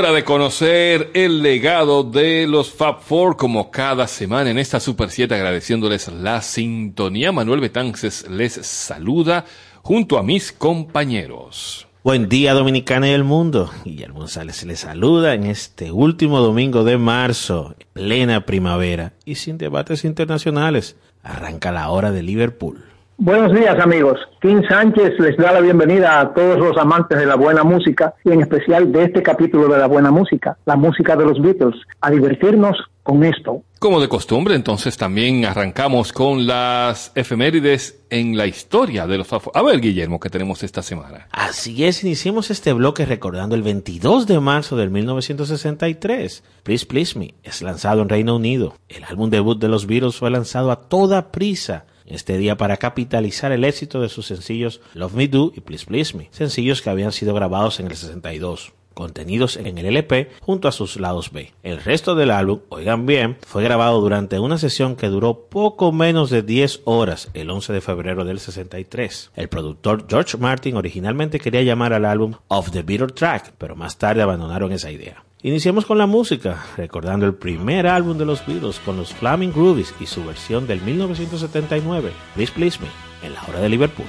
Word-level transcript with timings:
De 0.00 0.24
conocer 0.24 1.10
el 1.12 1.42
legado 1.42 2.02
de 2.02 2.46
los 2.46 2.72
Fab 2.72 3.02
Four 3.02 3.36
como 3.36 3.70
cada 3.70 4.06
semana 4.06 4.50
en 4.50 4.58
esta 4.58 4.80
Super 4.80 5.10
7 5.10 5.34
agradeciéndoles 5.34 6.08
la 6.08 6.40
sintonía. 6.40 7.30
Manuel 7.30 7.60
Betances 7.60 8.26
les 8.28 8.54
saluda 8.54 9.44
junto 9.82 10.16
a 10.16 10.22
mis 10.22 10.50
compañeros. 10.50 11.86
Buen 12.02 12.30
día 12.30 12.54
Dominicana 12.54 13.08
y 13.08 13.12
el 13.12 13.22
mundo. 13.22 13.70
Guillermo 13.84 14.20
González 14.20 14.64
les 14.64 14.80
saluda 14.80 15.34
en 15.34 15.44
este 15.44 15.92
último 15.92 16.40
domingo 16.40 16.84
de 16.84 16.96
marzo, 16.96 17.76
plena 17.92 18.46
primavera 18.46 19.12
y 19.26 19.34
sin 19.34 19.58
debates 19.58 20.06
internacionales. 20.06 20.96
Arranca 21.22 21.70
la 21.70 21.90
hora 21.90 22.10
de 22.12 22.22
Liverpool. 22.22 22.91
Buenos 23.18 23.52
días 23.52 23.78
amigos. 23.78 24.18
Kim 24.40 24.62
Sánchez 24.68 25.12
les 25.20 25.36
da 25.36 25.52
la 25.52 25.60
bienvenida 25.60 26.18
a 26.18 26.32
todos 26.32 26.58
los 26.58 26.76
amantes 26.78 27.18
de 27.18 27.26
la 27.26 27.36
buena 27.36 27.62
música 27.62 28.14
y 28.24 28.30
en 28.30 28.40
especial 28.40 28.90
de 28.90 29.04
este 29.04 29.22
capítulo 29.22 29.68
de 29.68 29.78
la 29.78 29.86
buena 29.86 30.10
música, 30.10 30.56
la 30.64 30.76
música 30.76 31.14
de 31.14 31.26
los 31.26 31.40
Beatles, 31.40 31.76
a 32.00 32.10
divertirnos 32.10 32.76
con 33.02 33.22
esto. 33.22 33.62
Como 33.78 34.00
de 34.00 34.08
costumbre, 34.08 34.54
entonces 34.54 34.96
también 34.96 35.44
arrancamos 35.44 36.12
con 36.12 36.46
las 36.46 37.12
efemérides 37.14 38.02
en 38.10 38.36
la 38.36 38.46
historia 38.46 39.06
de 39.06 39.18
los... 39.18 39.28
A 39.32 39.62
ver, 39.62 39.80
Guillermo, 39.80 40.18
¿qué 40.18 40.30
tenemos 40.30 40.62
esta 40.62 40.82
semana? 40.82 41.26
Así 41.32 41.84
es, 41.84 42.02
iniciemos 42.02 42.50
este 42.50 42.72
bloque 42.72 43.04
recordando 43.04 43.54
el 43.54 43.62
22 43.62 44.26
de 44.26 44.40
marzo 44.40 44.76
del 44.76 44.90
1963. 44.90 46.42
Please 46.62 46.86
Please 46.86 47.18
Me 47.18 47.34
es 47.42 47.60
lanzado 47.60 48.02
en 48.02 48.08
Reino 48.08 48.36
Unido. 48.36 48.74
El 48.88 49.04
álbum 49.04 49.30
debut 49.30 49.60
de 49.60 49.68
los 49.68 49.86
Beatles 49.86 50.16
fue 50.16 50.30
lanzado 50.30 50.70
a 50.70 50.88
toda 50.88 51.30
prisa 51.30 51.84
este 52.06 52.38
día 52.38 52.56
para 52.56 52.76
capitalizar 52.76 53.52
el 53.52 53.64
éxito 53.64 54.00
de 54.00 54.08
sus 54.08 54.26
sencillos 54.26 54.80
Love 54.94 55.14
Me 55.14 55.28
Do 55.28 55.52
y 55.54 55.60
Please 55.60 55.86
Please 55.86 56.16
Me, 56.16 56.28
sencillos 56.30 56.82
que 56.82 56.90
habían 56.90 57.12
sido 57.12 57.34
grabados 57.34 57.80
en 57.80 57.86
el 57.86 57.96
62 57.96 58.72
contenidos 58.92 59.56
en 59.56 59.78
el 59.78 59.86
LP 59.86 60.30
junto 60.40 60.68
a 60.68 60.72
sus 60.72 60.98
lados 60.98 61.32
B. 61.32 61.52
El 61.62 61.82
resto 61.82 62.14
del 62.14 62.30
álbum, 62.30 62.60
oigan 62.68 63.06
bien, 63.06 63.36
fue 63.46 63.64
grabado 63.64 64.00
durante 64.00 64.38
una 64.38 64.58
sesión 64.58 64.96
que 64.96 65.08
duró 65.08 65.46
poco 65.48 65.92
menos 65.92 66.30
de 66.30 66.42
10 66.42 66.82
horas 66.84 67.30
el 67.34 67.50
11 67.50 67.72
de 67.72 67.80
febrero 67.80 68.24
del 68.24 68.38
63. 68.38 69.30
El 69.34 69.48
productor 69.48 70.06
George 70.08 70.36
Martin 70.36 70.76
originalmente 70.76 71.40
quería 71.40 71.62
llamar 71.62 71.92
al 71.92 72.04
álbum 72.04 72.34
Of 72.48 72.70
the 72.70 72.82
Bitter 72.82 73.12
Track, 73.12 73.54
pero 73.58 73.76
más 73.76 73.98
tarde 73.98 74.22
abandonaron 74.22 74.72
esa 74.72 74.90
idea. 74.90 75.24
Iniciamos 75.44 75.86
con 75.86 75.98
la 75.98 76.06
música, 76.06 76.64
recordando 76.76 77.26
el 77.26 77.34
primer 77.34 77.88
álbum 77.88 78.16
de 78.16 78.24
los 78.24 78.46
Beatles 78.46 78.78
con 78.78 78.96
los 78.96 79.12
Flaming 79.12 79.50
Groovies 79.50 79.92
y 79.98 80.06
su 80.06 80.24
versión 80.24 80.68
del 80.68 80.80
1979, 80.82 82.12
Please 82.36 82.52
Please 82.52 82.78
Me, 82.78 82.86
en 83.26 83.34
la 83.34 83.42
hora 83.48 83.58
de 83.58 83.68
Liverpool. 83.68 84.06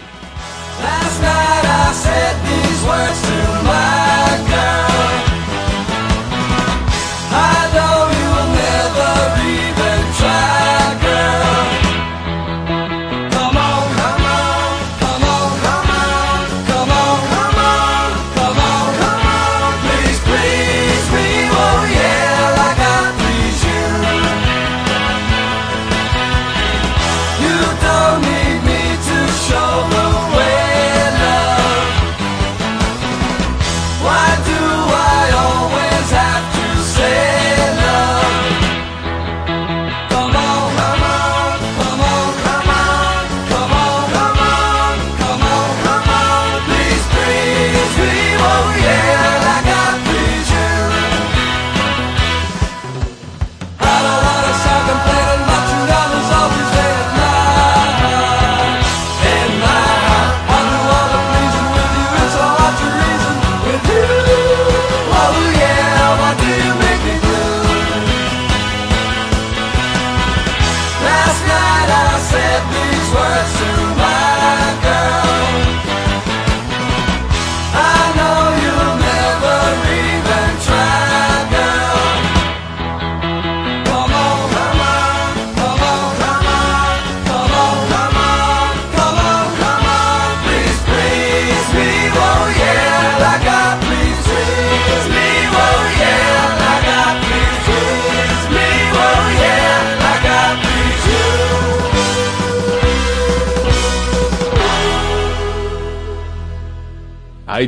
Ahí 0.80 1.08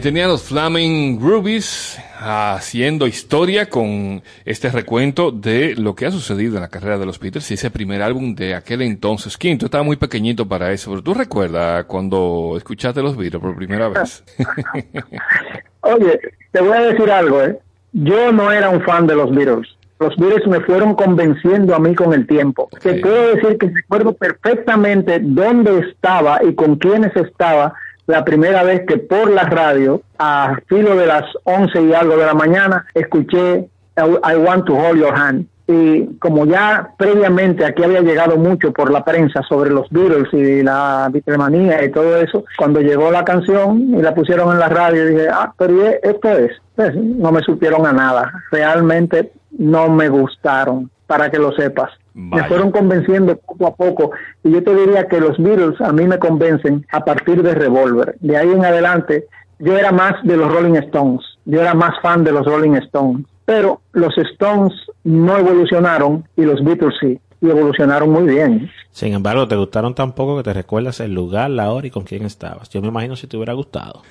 tenían 0.06 0.30
los 0.30 0.44
Flaming 0.44 1.20
Rubies 1.20 2.00
haciendo 2.20 3.08
historia 3.08 3.72
con 3.72 4.22
este 4.46 4.70
recuento 4.70 5.32
de 5.32 5.74
lo 5.76 5.96
que 5.96 6.06
ha 6.06 6.12
sucedido 6.12 6.58
en 6.58 6.62
la 6.62 6.68
carrera 6.68 7.00
de 7.00 7.08
los 7.08 7.20
Beatles 7.20 7.50
y 7.50 7.56
ese 7.56 7.72
primer 7.72 8.04
álbum 8.04 8.36
de 8.36 8.54
aquel 8.54 8.84
entonces. 8.84 9.36
Quinto, 9.36 9.66
estaba 9.66 9.84
muy 9.84 9.96
pequeñito 9.96 10.48
para 10.48 10.72
eso, 10.72 10.92
pero 10.92 11.02
tú 11.02 11.16
recuerdas 11.16 11.86
cuando 11.86 12.54
escuchaste 12.56 13.02
los 13.02 13.18
Beatles 13.18 13.42
por 13.42 13.56
primera 13.56 13.90
vez. 13.90 14.24
Oye, 15.82 16.20
te 16.52 16.62
voy 16.62 16.78
a 16.78 16.82
decir 16.82 17.10
algo, 17.10 17.42
¿eh? 17.42 17.58
Yo 17.94 18.32
no 18.32 18.52
era 18.52 18.70
un 18.70 18.84
fan 18.84 19.08
de 19.08 19.16
los 19.16 19.34
Beatles. 19.34 19.76
Los 20.00 20.16
Beatles 20.18 20.46
me 20.46 20.60
fueron 20.60 20.94
convenciendo 20.94 21.74
a 21.74 21.80
mí 21.80 21.96
con 21.96 22.14
el 22.14 22.28
tiempo. 22.28 22.70
Te 22.80 23.00
puedo 23.00 23.34
decir 23.34 23.58
que 23.58 23.72
recuerdo 23.74 24.14
perfectamente 24.14 25.18
dónde 25.20 25.80
estaba 25.80 26.42
y 26.48 26.54
con 26.54 26.76
quiénes 26.76 27.16
estaba 27.16 27.74
la 28.08 28.24
primera 28.24 28.64
vez 28.64 28.86
que 28.88 28.98
por 28.98 29.30
la 29.32 29.44
radio, 29.44 30.02
a 30.20 30.58
filo 30.68 30.96
de 30.96 31.08
las 31.08 31.26
once 31.44 31.82
y 31.82 31.94
algo 31.94 32.18
de 32.18 32.26
la 32.26 32.34
mañana, 32.34 32.86
escuché 32.94 33.68
I 33.98 34.36
Want 34.36 34.66
to 34.66 34.74
Hold 34.74 35.00
Your 35.00 35.16
Hand. 35.16 35.48
Y 35.68 36.06
como 36.20 36.46
ya 36.46 36.92
previamente 36.96 37.66
aquí 37.66 37.84
había 37.84 38.02
llegado 38.02 38.38
mucho 38.38 38.72
por 38.72 38.92
la 38.92 39.04
prensa 39.04 39.42
sobre 39.50 39.72
los 39.72 39.90
Beatles 39.90 40.32
y 40.32 40.62
la 40.62 41.10
Beatlemanía 41.12 41.84
y 41.84 41.92
todo 41.92 42.18
eso, 42.18 42.46
cuando 42.56 42.82
llegó 42.82 43.10
la 43.10 43.26
canción 43.26 43.96
y 43.98 44.02
la 44.02 44.14
pusieron 44.14 44.52
en 44.52 44.60
la 44.60 44.70
radio, 44.70 45.08
dije, 45.08 45.28
ah, 45.32 45.52
pero 45.58 45.88
esto 46.04 46.30
es. 46.30 46.52
Pues, 46.76 46.94
no 46.96 47.32
me 47.32 47.42
supieron 47.42 47.88
a 47.88 47.94
nada. 47.94 48.32
Realmente 48.52 49.32
no 49.58 49.90
me 49.90 50.08
gustaron, 50.08 50.92
para 51.08 51.32
que 51.32 51.40
lo 51.40 51.52
sepas. 51.54 51.90
Me 52.16 52.44
fueron 52.46 52.72
convenciendo 52.72 53.36
poco 53.38 53.68
a 53.68 53.76
poco. 53.76 54.12
Y 54.44 54.52
yo 54.52 54.64
te 54.64 54.74
diría 54.74 55.08
que 55.08 55.20
los 55.20 55.38
Beatles 55.38 55.80
a 55.82 55.92
mí 55.92 56.08
me 56.08 56.18
convencen 56.18 56.86
a 56.92 57.04
partir 57.04 57.44
de 57.44 57.54
Revolver. 57.54 58.16
De 58.22 58.38
ahí 58.38 58.50
en 58.50 58.64
adelante, 58.64 59.26
yo 59.60 59.78
era 59.78 59.92
más 59.92 60.14
de 60.24 60.38
los 60.38 60.52
Rolling 60.52 60.76
Stones. 60.76 61.22
Yo 61.44 61.62
era 61.62 61.74
más 61.74 61.92
fan 62.02 62.24
de 62.24 62.32
los 62.32 62.46
Rolling 62.46 62.76
Stones. 62.76 63.26
Pero 63.44 63.82
los 63.92 64.18
Stones 64.18 64.74
no 65.04 65.38
evolucionaron 65.38 66.24
y 66.38 66.44
los 66.44 66.64
Beatles 66.64 66.96
sí. 67.02 67.20
Y 67.42 67.50
evolucionaron 67.50 68.10
muy 68.10 68.24
bien. 68.24 68.72
Sin 68.92 69.14
embargo, 69.14 69.46
te 69.46 69.58
gustaron 69.58 69.94
tan 69.94 70.14
poco 70.14 70.38
que 70.38 70.44
te 70.44 70.54
recuerdas 70.54 71.02
el 71.02 71.14
lugar, 71.14 71.50
la 71.50 71.70
hora 71.70 71.86
y 71.86 71.92
con 71.92 72.04
quién 72.04 72.26
estabas. 72.26 72.70
Yo 72.70 72.82
me 72.82 72.88
imagino 72.88 73.18
si 73.18 73.28
te 73.28 73.36
hubiera 73.36 73.52
gustado. 73.52 74.04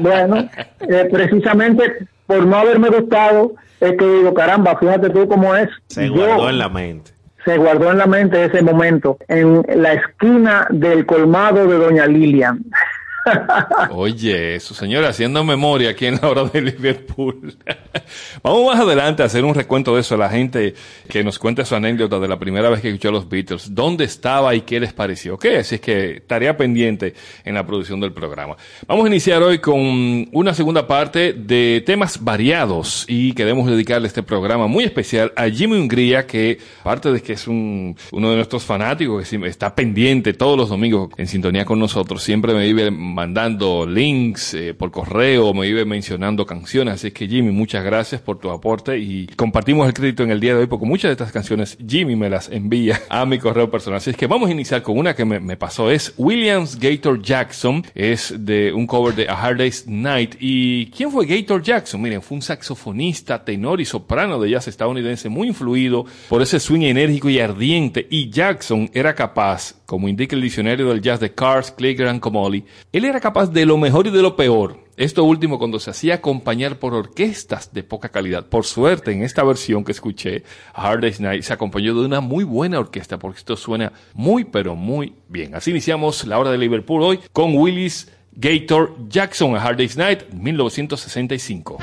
bueno, 0.00 0.48
eh, 0.80 1.08
precisamente 1.10 2.06
por 2.26 2.46
no 2.46 2.56
haberme 2.56 2.90
gustado, 2.90 3.54
es 3.80 3.96
que 3.96 4.06
digo, 4.06 4.34
caramba, 4.34 4.76
fíjate 4.78 5.10
tú 5.10 5.26
cómo 5.28 5.54
es. 5.56 5.68
Se 5.88 6.08
guardó 6.08 6.48
en 6.48 6.58
la 6.58 6.68
mente. 6.68 7.12
Se 7.44 7.56
guardó 7.56 7.90
en 7.90 7.98
la 7.98 8.06
mente 8.06 8.44
ese 8.44 8.62
momento, 8.62 9.16
en 9.28 9.64
la 9.74 9.94
esquina 9.94 10.66
del 10.68 11.06
colmado 11.06 11.66
de 11.66 11.78
Doña 11.78 12.06
Lilian. 12.06 12.62
Oye, 13.90 14.56
eso, 14.56 14.74
señora, 14.74 15.08
haciendo 15.08 15.44
memoria 15.44 15.90
aquí 15.90 16.06
en 16.06 16.18
la 16.20 16.28
hora 16.28 16.44
de 16.44 16.60
Liverpool. 16.60 17.54
Vamos 18.42 18.66
más 18.66 18.80
adelante 18.80 19.22
a 19.22 19.26
hacer 19.26 19.44
un 19.44 19.54
recuento 19.54 19.94
de 19.94 20.00
eso, 20.00 20.14
a 20.14 20.18
la 20.18 20.30
gente 20.30 20.74
que 21.08 21.22
nos 21.24 21.38
cuente 21.38 21.64
su 21.64 21.74
anécdota 21.74 22.18
de 22.18 22.28
la 22.28 22.38
primera 22.38 22.70
vez 22.70 22.80
que 22.80 22.88
escuchó 22.88 23.08
a 23.08 23.12
los 23.12 23.28
Beatles, 23.28 23.74
dónde 23.74 24.04
estaba 24.04 24.54
y 24.54 24.62
qué 24.62 24.80
les 24.80 24.92
pareció. 24.92 25.34
Ok, 25.34 25.46
así 25.58 25.76
es 25.76 25.80
que 25.80 26.22
tarea 26.26 26.56
pendiente 26.56 27.14
en 27.44 27.54
la 27.54 27.66
producción 27.66 28.00
del 28.00 28.12
programa. 28.12 28.56
Vamos 28.86 29.04
a 29.04 29.08
iniciar 29.08 29.42
hoy 29.42 29.58
con 29.58 30.28
una 30.32 30.54
segunda 30.54 30.86
parte 30.86 31.32
de 31.32 31.82
temas 31.84 32.22
variados 32.22 33.04
y 33.08 33.32
queremos 33.32 33.68
dedicarle 33.68 34.08
este 34.08 34.22
programa 34.22 34.66
muy 34.66 34.84
especial 34.84 35.32
a 35.36 35.48
Jimmy 35.48 35.76
Hungría, 35.76 36.26
que 36.26 36.58
aparte 36.80 37.12
de 37.12 37.22
que 37.22 37.34
es 37.34 37.46
un, 37.46 37.96
uno 38.12 38.30
de 38.30 38.36
nuestros 38.36 38.64
fanáticos, 38.64 39.28
que 39.28 39.46
está 39.46 39.74
pendiente 39.74 40.32
todos 40.32 40.56
los 40.56 40.68
domingos 40.68 41.10
en 41.16 41.26
sintonía 41.26 41.64
con 41.64 41.78
nosotros, 41.78 42.22
siempre 42.22 42.54
me 42.54 42.64
vive 42.64 42.90
mandando 43.14 43.86
links 43.86 44.54
eh, 44.54 44.74
por 44.74 44.90
correo, 44.90 45.52
me 45.54 45.66
iba 45.66 45.84
mencionando 45.84 46.46
canciones, 46.46 46.94
así 46.94 47.10
que 47.10 47.28
Jimmy, 47.28 47.50
muchas 47.50 47.84
gracias 47.84 48.20
por 48.20 48.38
tu 48.38 48.50
aporte 48.50 48.98
y 48.98 49.26
compartimos 49.36 49.86
el 49.86 49.94
crédito 49.94 50.22
en 50.22 50.30
el 50.30 50.40
día 50.40 50.54
de 50.54 50.60
hoy 50.60 50.66
porque 50.66 50.86
muchas 50.86 51.08
de 51.08 51.12
estas 51.12 51.32
canciones 51.32 51.76
Jimmy 51.86 52.16
me 52.16 52.30
las 52.30 52.48
envía 52.48 53.00
a 53.08 53.26
mi 53.26 53.38
correo 53.38 53.70
personal. 53.70 53.98
Así 53.98 54.10
es 54.10 54.16
que 54.16 54.26
vamos 54.26 54.48
a 54.48 54.52
iniciar 54.52 54.82
con 54.82 54.98
una 54.98 55.14
que 55.14 55.24
me, 55.24 55.40
me 55.40 55.56
pasó, 55.56 55.90
es 55.90 56.14
Williams 56.16 56.78
Gator 56.78 57.22
Jackson, 57.22 57.84
es 57.94 58.34
de 58.38 58.72
un 58.72 58.86
cover 58.86 59.14
de 59.14 59.28
A 59.28 59.34
Hard 59.34 59.58
Day's 59.58 59.86
Night. 59.86 60.36
¿Y 60.40 60.86
quién 60.86 61.10
fue 61.10 61.26
Gator 61.26 61.62
Jackson? 61.62 62.00
Miren, 62.00 62.22
fue 62.22 62.36
un 62.36 62.42
saxofonista, 62.42 63.44
tenor 63.44 63.80
y 63.80 63.84
soprano 63.84 64.40
de 64.40 64.50
jazz 64.50 64.68
estadounidense 64.68 65.28
muy 65.28 65.48
influido 65.48 66.06
por 66.28 66.42
ese 66.42 66.60
swing 66.60 66.82
enérgico 66.82 67.28
y 67.28 67.40
ardiente 67.40 68.06
y 68.10 68.30
Jackson 68.30 68.90
era 68.92 69.14
capaz, 69.14 69.74
como 69.90 70.08
indica 70.08 70.36
el 70.36 70.42
diccionario 70.42 70.88
del 70.88 71.02
jazz 71.02 71.18
de 71.18 71.34
Cars, 71.34 71.72
Kliger 71.72 72.06
and 72.06 72.20
Comolli, 72.20 72.64
él 72.92 73.04
era 73.04 73.18
capaz 73.18 73.48
de 73.48 73.66
lo 73.66 73.76
mejor 73.76 74.06
y 74.06 74.10
de 74.10 74.22
lo 74.22 74.36
peor. 74.36 74.78
Esto 74.96 75.24
último 75.24 75.58
cuando 75.58 75.80
se 75.80 75.90
hacía 75.90 76.14
acompañar 76.14 76.78
por 76.78 76.94
orquestas 76.94 77.74
de 77.74 77.82
poca 77.82 78.08
calidad. 78.08 78.46
Por 78.46 78.64
suerte, 78.64 79.10
en 79.10 79.24
esta 79.24 79.42
versión 79.42 79.82
que 79.82 79.90
escuché, 79.90 80.44
Hard 80.74 81.00
Day's 81.00 81.18
Night 81.18 81.42
se 81.42 81.52
acompañó 81.52 81.92
de 81.92 82.06
una 82.06 82.20
muy 82.20 82.44
buena 82.44 82.78
orquesta 82.78 83.18
porque 83.18 83.38
esto 83.38 83.56
suena 83.56 83.92
muy 84.14 84.44
pero 84.44 84.76
muy 84.76 85.14
bien. 85.26 85.56
Así 85.56 85.72
iniciamos 85.72 86.24
la 86.24 86.38
hora 86.38 86.52
de 86.52 86.58
Liverpool 86.58 87.02
hoy 87.02 87.18
con 87.32 87.56
Willis 87.56 88.12
Gator 88.30 88.94
Jackson 89.08 89.56
a 89.56 89.60
Hard 89.60 89.78
Day's 89.78 89.96
Night 89.96 90.22
1965. 90.32 91.78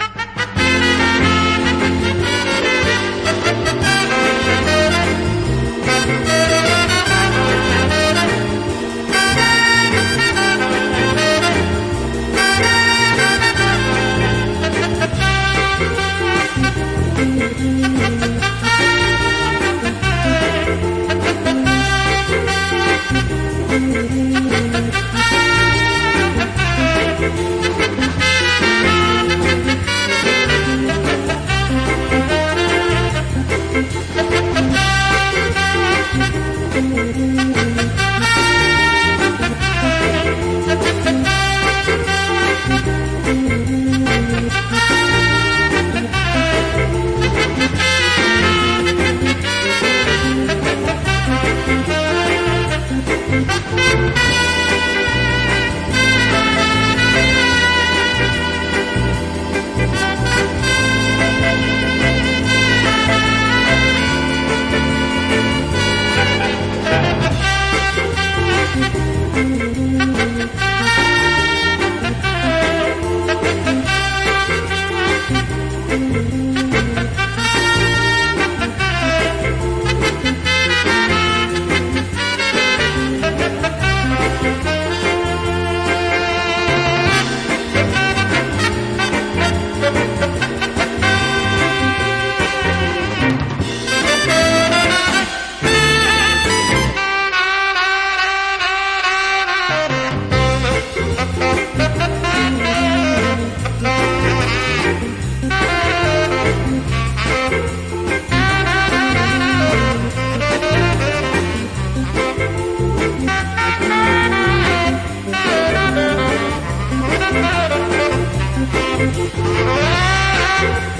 dance. 120.59 120.96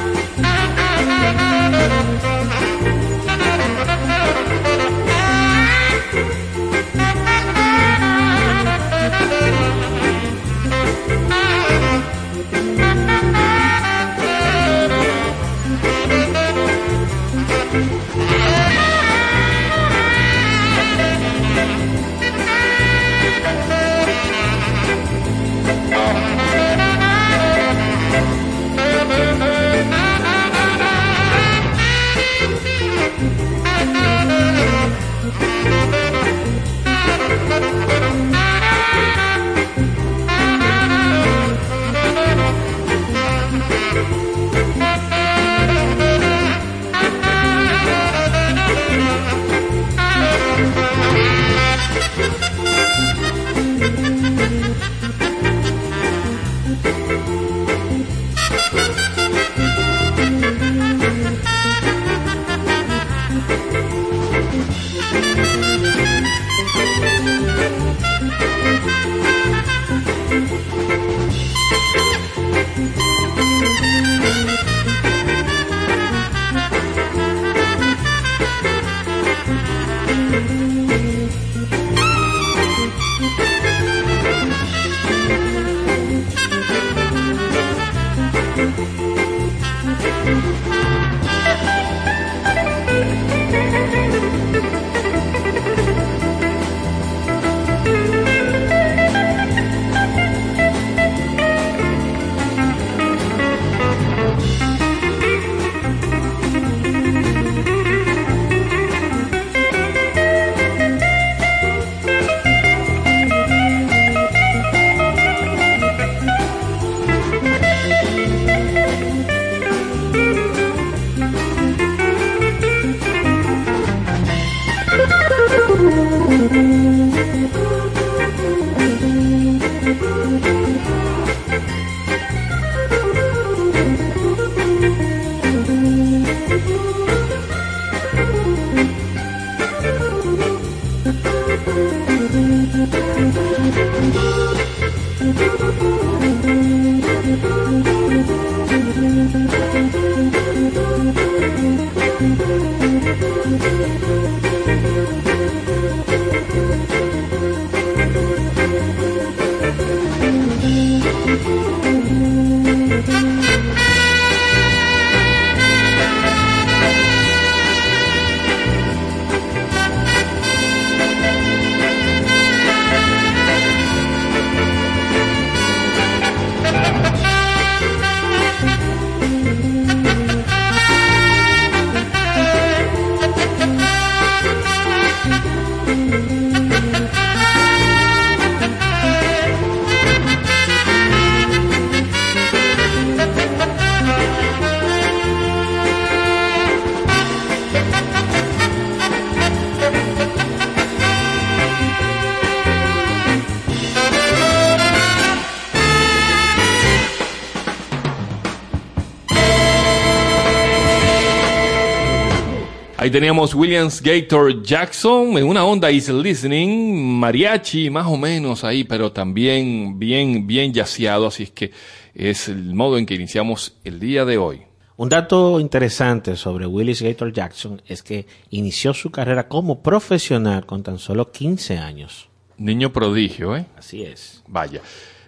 Ahí 213.08 213.12
teníamos 213.12 213.56
Williams 213.56 214.02
Gator 214.02 214.62
Jackson 214.62 215.38
en 215.38 215.46
una 215.46 215.64
onda 215.64 215.90
is 215.90 216.10
listening, 216.10 217.18
mariachi 217.18 217.90
más 217.90 218.06
o 218.06 218.18
menos 218.18 218.66
ahí, 218.66 218.84
pero 218.84 219.14
también 219.14 219.98
bien, 219.98 220.46
bien 220.46 220.74
yaceado, 220.74 221.28
así 221.28 221.44
es 221.44 221.52
que 221.52 221.72
es 222.14 222.50
el 222.50 222.76
modo 222.76 222.98
en 222.98 223.06
que 223.06 223.16
iniciamos 223.16 223.78
el 223.86 224.02
día 224.02 224.26
de 224.26 224.38
hoy. 224.38 224.64
Un 224.98 225.08
dato 225.08 225.62
interesante 225.62 226.36
sobre 226.36 226.68
Willis 226.68 227.02
Gator 227.02 227.32
Jackson 227.32 227.82
es 227.88 228.04
que 228.04 228.28
inició 228.50 228.94
su 228.94 229.10
carrera 229.10 229.48
como 229.48 229.82
profesional 229.82 230.66
con 230.66 230.84
tan 230.84 231.00
solo 231.00 231.32
15 231.32 231.78
años. 231.78 232.28
Niño 232.58 232.92
prodigio, 232.92 233.56
¿eh? 233.56 233.68
Así 233.78 234.04
es. 234.04 234.44
Vaya. 234.48 234.82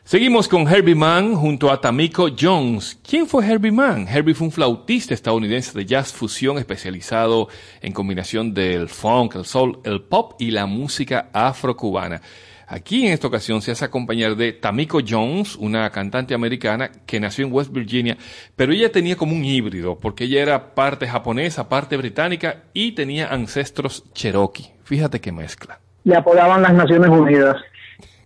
Seguimos 0.09 0.47
con 0.47 0.67
Herbie 0.67 0.95
Mann 0.95 1.35
junto 1.35 1.69
a 1.69 1.79
Tamiko 1.79 2.29
Jones. 2.35 2.99
¿Quién 3.07 3.27
fue 3.27 3.45
Herbie 3.45 3.71
Mann? 3.71 4.07
Herbie 4.07 4.33
fue 4.33 4.47
un 4.47 4.51
flautista 4.51 5.13
estadounidense 5.13 5.77
de 5.77 5.85
jazz 5.85 6.11
fusión 6.11 6.57
especializado 6.57 7.47
en 7.79 7.93
combinación 7.93 8.51
del 8.55 8.89
funk, 8.89 9.35
el 9.35 9.45
soul, 9.45 9.79
el 9.83 10.01
pop 10.01 10.33
y 10.39 10.49
la 10.49 10.65
música 10.65 11.29
afrocubana. 11.31 12.21
Aquí 12.65 13.05
en 13.05 13.13
esta 13.13 13.27
ocasión 13.27 13.61
se 13.61 13.69
hace 13.69 13.85
acompañar 13.85 14.35
de 14.35 14.51
Tamiko 14.53 14.97
Jones, 15.07 15.55
una 15.55 15.87
cantante 15.91 16.33
americana 16.33 16.89
que 17.05 17.19
nació 17.19 17.45
en 17.45 17.53
West 17.53 17.71
Virginia, 17.71 18.17
pero 18.55 18.73
ella 18.73 18.91
tenía 18.91 19.15
como 19.15 19.35
un 19.35 19.45
híbrido, 19.45 19.99
porque 19.99 20.23
ella 20.23 20.41
era 20.41 20.73
parte 20.73 21.07
japonesa, 21.07 21.69
parte 21.69 21.97
británica 21.97 22.63
y 22.73 22.93
tenía 22.93 23.31
ancestros 23.31 24.11
cherokee. 24.13 24.71
Fíjate 24.85 25.21
qué 25.21 25.31
mezcla. 25.31 25.79
Le 26.03 26.15
apodaban 26.15 26.63
las 26.63 26.73
Naciones 26.73 27.11
Unidas. 27.11 27.57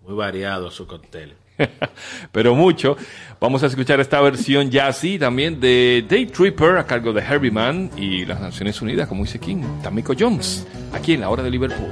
Muy 0.04 0.16
variado 0.16 0.72
su 0.72 0.88
cóctel. 0.88 1.43
pero 2.32 2.56
mucho. 2.56 2.98
Vamos 3.40 3.64
a 3.64 3.68
escuchar 3.68 4.00
esta 4.00 4.22
versión 4.22 4.72
ya 4.72 4.88
así 4.88 5.20
también 5.20 5.60
de 5.60 6.06
Day 6.08 6.26
Tripper 6.26 6.78
a 6.78 6.86
cargo 6.86 7.12
de 7.12 7.22
Herbie 7.22 7.52
Mann 7.52 7.92
y 7.98 8.26
las 8.26 8.40
Naciones 8.40 8.82
Unidas, 8.82 9.08
como 9.08 9.24
dice 9.24 9.40
King, 9.40 9.64
Tamiko 9.82 10.14
Jones, 10.18 10.66
aquí 10.94 11.14
en 11.14 11.22
la 11.22 11.30
hora 11.30 11.44
de 11.44 11.50
Liverpool. 11.50 11.92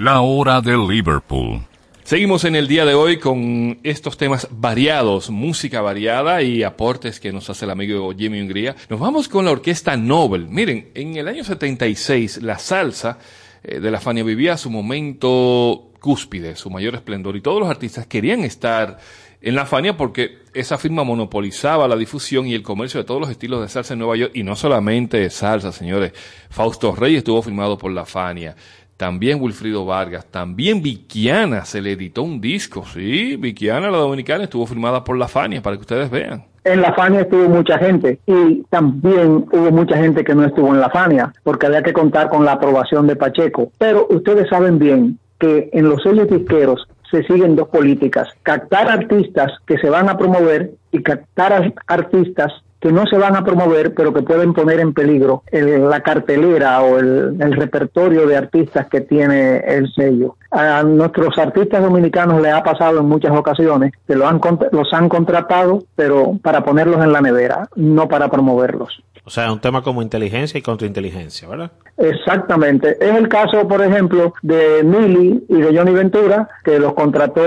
La 0.00 0.22
hora 0.22 0.62
de 0.62 0.78
Liverpool. 0.78 1.60
Seguimos 2.04 2.46
en 2.46 2.56
el 2.56 2.66
día 2.66 2.86
de 2.86 2.94
hoy 2.94 3.18
con 3.18 3.80
estos 3.82 4.16
temas 4.16 4.48
variados, 4.50 5.28
música 5.28 5.82
variada 5.82 6.40
y 6.40 6.62
aportes 6.62 7.20
que 7.20 7.34
nos 7.34 7.50
hace 7.50 7.66
el 7.66 7.70
amigo 7.70 8.10
Jimmy 8.16 8.40
Hungría. 8.40 8.76
Nos 8.88 8.98
vamos 8.98 9.28
con 9.28 9.44
la 9.44 9.50
orquesta 9.50 9.98
Nobel. 9.98 10.48
Miren, 10.48 10.90
en 10.94 11.18
el 11.18 11.28
año 11.28 11.44
76 11.44 12.40
la 12.40 12.58
salsa 12.58 13.18
eh, 13.62 13.78
de 13.78 13.90
la 13.90 14.00
Fania 14.00 14.24
vivía 14.24 14.56
su 14.56 14.70
momento 14.70 15.90
cúspide, 16.00 16.56
su 16.56 16.70
mayor 16.70 16.94
esplendor 16.94 17.36
y 17.36 17.42
todos 17.42 17.60
los 17.60 17.68
artistas 17.68 18.06
querían 18.06 18.40
estar 18.40 18.96
en 19.42 19.54
la 19.54 19.66
Fania 19.66 19.98
porque 19.98 20.38
esa 20.54 20.78
firma 20.78 21.04
monopolizaba 21.04 21.86
la 21.86 21.96
difusión 21.96 22.46
y 22.46 22.54
el 22.54 22.62
comercio 22.62 23.00
de 23.00 23.04
todos 23.04 23.20
los 23.20 23.28
estilos 23.28 23.60
de 23.60 23.68
salsa 23.68 23.92
en 23.92 23.98
Nueva 23.98 24.16
York 24.16 24.32
y 24.34 24.44
no 24.44 24.56
solamente 24.56 25.28
salsa, 25.28 25.72
señores. 25.72 26.14
Fausto 26.48 26.96
Rey 26.96 27.16
estuvo 27.16 27.42
firmado 27.42 27.76
por 27.76 27.92
la 27.92 28.06
Fania 28.06 28.56
también 29.00 29.40
Wilfrido 29.40 29.86
Vargas, 29.86 30.26
también 30.26 30.82
Viquiana 30.82 31.64
se 31.64 31.80
le 31.80 31.92
editó 31.92 32.22
un 32.22 32.38
disco, 32.38 32.84
sí, 32.84 33.36
Viquiana 33.36 33.90
la 33.90 33.96
dominicana 33.96 34.44
estuvo 34.44 34.66
firmada 34.66 35.04
por 35.04 35.16
la 35.16 35.26
Fania 35.26 35.62
para 35.62 35.76
que 35.76 35.80
ustedes 35.80 36.10
vean. 36.10 36.44
En 36.64 36.82
la 36.82 36.92
Fania 36.92 37.22
estuvo 37.22 37.48
mucha 37.48 37.78
gente 37.78 38.20
y 38.26 38.62
también 38.68 39.46
hubo 39.50 39.70
mucha 39.70 39.96
gente 39.96 40.22
que 40.22 40.34
no 40.34 40.44
estuvo 40.44 40.68
en 40.74 40.80
la 40.80 40.90
Fania 40.90 41.32
porque 41.44 41.64
había 41.64 41.82
que 41.82 41.94
contar 41.94 42.28
con 42.28 42.44
la 42.44 42.52
aprobación 42.52 43.06
de 43.06 43.16
Pacheco. 43.16 43.72
Pero 43.78 44.06
ustedes 44.10 44.50
saben 44.50 44.78
bien 44.78 45.18
que 45.38 45.70
en 45.72 45.88
los 45.88 46.02
sellos 46.02 46.28
disqueros 46.28 46.86
se 47.10 47.22
siguen 47.22 47.56
dos 47.56 47.68
políticas, 47.68 48.28
captar 48.42 48.90
artistas 48.90 49.50
que 49.66 49.78
se 49.78 49.88
van 49.88 50.10
a 50.10 50.18
promover 50.18 50.72
y 50.92 51.02
captar 51.02 51.72
artistas 51.86 52.52
que 52.80 52.90
no 52.92 53.04
se 53.06 53.18
van 53.18 53.36
a 53.36 53.44
promover, 53.44 53.94
pero 53.94 54.12
que 54.14 54.22
pueden 54.22 54.54
poner 54.54 54.80
en 54.80 54.94
peligro 54.94 55.42
el- 55.52 55.88
la 55.88 56.00
cartelera 56.02 56.80
o 56.82 56.98
el, 56.98 57.36
el 57.40 57.52
repertorio 57.52 58.26
de 58.26 58.36
artistas 58.36 58.86
que 58.88 59.00
tiene 59.02 59.58
el 59.58 59.92
sello. 59.94 60.36
A 60.50 60.82
nuestros 60.82 61.38
artistas 61.38 61.82
dominicanos 61.82 62.40
les 62.42 62.52
ha 62.52 62.62
pasado 62.62 63.00
en 63.00 63.06
muchas 63.06 63.36
ocasiones 63.36 63.92
que 64.06 64.16
lo 64.16 64.26
han, 64.26 64.40
los 64.72 64.92
han 64.92 65.08
contratado, 65.08 65.84
pero 65.94 66.38
para 66.42 66.64
ponerlos 66.64 67.04
en 67.04 67.12
la 67.12 67.20
nevera, 67.20 67.68
no 67.76 68.08
para 68.08 68.28
promoverlos. 68.28 69.02
O 69.24 69.30
sea, 69.30 69.52
un 69.52 69.60
tema 69.60 69.82
como 69.82 70.02
inteligencia 70.02 70.58
y 70.58 70.62
contrainteligencia, 70.62 71.46
¿verdad? 71.46 71.70
Exactamente. 71.98 72.96
Es 73.00 73.14
el 73.14 73.28
caso, 73.28 73.68
por 73.68 73.82
ejemplo, 73.84 74.32
de 74.42 74.82
Millie 74.82 75.42
y 75.48 75.60
de 75.60 75.76
Johnny 75.76 75.92
Ventura, 75.92 76.48
que 76.64 76.78
los 76.78 76.94
contrató 76.94 77.42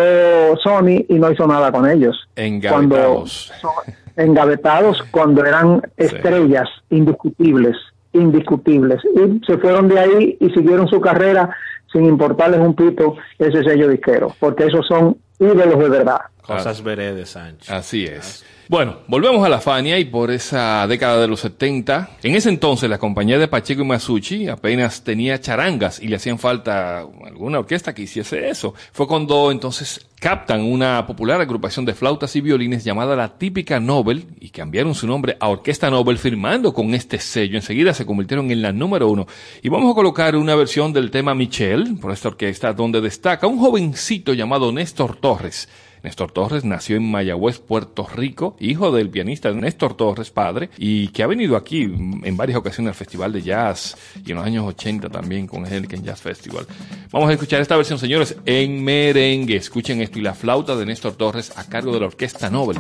Sony 0.64 1.04
y 1.10 1.16
no 1.16 1.32
hizo 1.32 1.46
nada 1.48 1.72
con 1.72 1.90
ellos. 1.90 2.16
Engavetados. 2.36 3.52
Cuando, 3.62 3.94
engavetados 4.16 5.04
cuando 5.12 5.46
eran 5.46 5.82
estrellas 5.98 6.70
indiscutibles, 6.90 7.76
indiscutibles. 8.14 9.02
Y 9.04 9.46
se 9.46 9.58
fueron 9.58 9.88
de 9.88 10.00
ahí 10.00 10.38
y 10.40 10.50
siguieron 10.52 10.88
su 10.88 11.02
carrera 11.02 11.56
sin 11.92 12.06
importarles 12.06 12.60
un 12.60 12.76
pito 12.76 13.16
ese 13.38 13.64
sello 13.64 13.88
disquero, 13.88 14.36
porque 14.40 14.66
esos 14.66 14.86
son 14.88 15.18
ídolos 15.40 15.80
de 15.80 15.90
verdad. 15.90 16.22
Cosas 16.42 16.84
veré 16.84 17.14
de 17.14 17.26
Sánchez. 17.26 17.70
Así 17.70 18.06
es. 18.06 18.46
Bueno, 18.74 18.96
volvemos 19.06 19.46
a 19.46 19.50
la 19.50 19.62
Fania 19.62 20.00
y 20.00 20.06
por 20.06 20.32
esa 20.32 20.88
década 20.88 21.22
de 21.22 21.28
los 21.28 21.42
70, 21.42 22.10
en 22.24 22.34
ese 22.34 22.50
entonces 22.50 22.90
la 22.90 22.98
compañía 22.98 23.38
de 23.38 23.48
Pacheco 23.48 23.84
y 23.84 23.86
Masucci 23.86 24.48
apenas 24.48 25.04
tenía 25.04 25.40
charangas 25.40 26.02
y 26.02 26.08
le 26.08 26.16
hacían 26.16 26.40
falta 26.40 27.02
alguna 27.24 27.60
orquesta 27.60 27.94
que 27.94 28.02
hiciese 28.02 28.50
eso. 28.50 28.74
Fue 28.92 29.06
cuando 29.06 29.52
entonces 29.52 30.08
captan 30.20 30.62
una 30.62 31.06
popular 31.06 31.40
agrupación 31.40 31.86
de 31.86 31.94
flautas 31.94 32.36
y 32.36 32.42
violines 32.42 32.84
llamada 32.84 33.16
la 33.16 33.38
Típica 33.38 33.80
Nobel 33.80 34.26
y 34.40 34.50
cambiaron 34.50 34.96
su 34.96 35.06
nombre 35.06 35.38
a 35.40 35.50
Orquesta 35.50 35.92
Nobel 35.92 36.18
firmando 36.18 36.74
con 36.74 36.96
este 36.96 37.20
sello. 37.20 37.58
Enseguida 37.58 37.94
se 37.94 38.08
convirtieron 38.08 38.50
en 38.50 38.64
la 38.64 38.72
número 38.72 39.08
uno. 39.08 39.28
Y 39.62 39.70
vamos 39.70 39.92
a 39.92 39.96
colocar 39.96 40.36
una 40.36 40.56
versión 40.56 40.92
del 40.94 41.12
tema 41.12 41.36
Michelle 41.36 41.94
por 42.02 42.12
esta 42.12 42.30
orquesta 42.30 42.74
donde 42.74 43.02
destaca 43.02 43.46
un 43.46 43.60
jovencito 43.60 44.34
llamado 44.34 44.72
Néstor 44.72 45.18
Torres. 45.18 45.70
Néstor 46.04 46.32
Torres 46.32 46.66
nació 46.66 46.98
en 46.98 47.10
Mayagüez, 47.10 47.60
Puerto 47.60 48.06
Rico, 48.14 48.56
hijo 48.60 48.92
del 48.92 49.10
pianista 49.10 49.52
Néstor 49.52 49.96
Torres, 49.96 50.30
padre, 50.30 50.70
y 50.78 51.08
que 51.08 51.24
ha 51.24 51.28
venido 51.28 51.56
aquí 51.56 51.84
en 51.84 52.38
varias 52.38 52.58
ocasiones 52.58 52.90
al 52.90 52.96
Festival 52.96 53.32
de 53.32 53.42
Jazz 53.42 53.98
y 54.26 54.32
en 54.32 54.38
los 54.38 54.46
años 54.46 54.66
80 54.68 55.10
también 55.10 55.48
con 55.48 55.66
el 55.66 55.74
Helican 55.74 56.04
Jazz 56.04 56.22
Festival. 56.22 56.68
Vamos 57.12 57.30
a 57.30 57.34
escuchar 57.34 57.62
esta 57.62 57.78
versión, 57.78 57.98
señores, 57.98 58.36
en 58.46 58.84
merengue. 58.84 59.56
Escuchen 59.56 60.02
esto 60.02 60.20
y 60.20 60.22
la 60.22 60.34
flauta 60.34 60.76
de 60.76 60.86
Néstor 60.86 61.14
Torres 61.14 61.54
a 61.56 61.68
cargo 61.68 61.94
de 61.94 62.02
la 62.02 62.08
Orquesta 62.08 62.50
Nobel. 62.50 62.80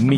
My 0.00 0.16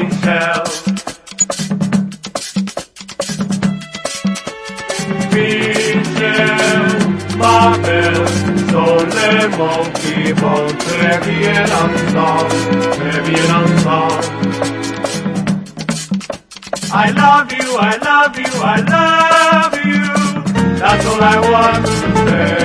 Michelle. 0.00 0.93
Mots 9.58 9.88
qui 10.00 10.32
vont 10.32 10.66
très 10.78 11.18
bien 11.30 11.62
ensemble, 11.62 12.54
très 12.90 13.20
bien 13.22 13.48
ensemble. 13.62 14.24
I 16.92 17.10
love 17.12 17.52
you, 17.52 17.68
I 17.78 17.96
love 18.02 18.38
you, 18.38 18.52
I 18.62 18.80
love 18.80 19.74
you. 19.84 20.04
That's 20.78 21.06
all 21.06 21.22
I 21.22 21.38
want 21.50 21.86
to 21.86 21.92
say. 22.26 22.64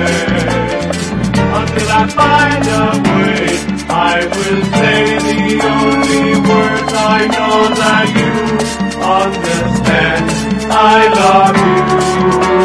Until 1.58 1.90
I 1.90 2.06
find 2.18 2.64
a 2.66 2.92
way, 3.10 3.42
I 3.88 4.26
will 4.34 4.62
say 4.78 5.18
the 5.28 5.42
only 5.76 6.24
words 6.48 6.92
I 6.92 7.20
know 7.34 7.56
that 7.80 8.06
you 8.18 8.32
understand. 9.18 10.24
I 10.72 11.08
love 11.20 11.56
you. 11.56 12.59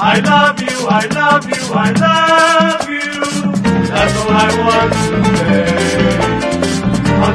I 0.00 0.20
love 0.20 0.62
you, 0.62 0.88
I 0.88 1.06
love 1.06 1.44
you, 1.44 1.74
I 1.74 1.90
love 1.92 2.88
you. 2.88 3.10
That's 3.88 4.16
all 4.16 4.30
I 4.30 4.48
want 4.64 4.92
to 4.92 5.36
say. 5.36 5.77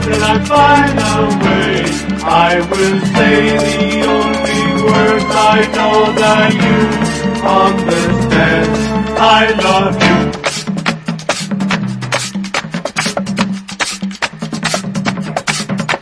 Until 0.06 0.22
I 0.22 0.36
find 0.44 1.00
a 1.00 1.16
way, 1.44 1.88
I 2.26 2.60
will 2.60 3.00
say 3.16 3.56
the 3.56 4.04
only 4.04 4.64
words 4.84 5.26
I 5.32 5.64
know 5.76 5.98
that 6.20 6.52
you 6.60 6.80
understand. 7.48 8.72
I 9.18 9.56
love 9.64 9.96
you. 10.04 10.18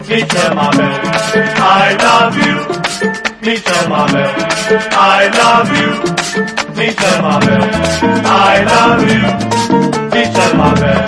Michel, 0.09 0.51
baby, 0.57 0.97
I 1.61 1.93
love 2.01 2.35
you. 2.41 2.57
Michelle 3.45 3.87
Mabel, 3.87 4.29
I 4.97 5.29
love 5.37 5.69
you. 5.79 5.89
Michelle 6.75 7.21
Mabel, 7.21 7.63
I 8.25 8.63
love 8.71 9.03
you. 9.11 9.21
Michelle 10.09 10.55
Mabel, 10.57 10.99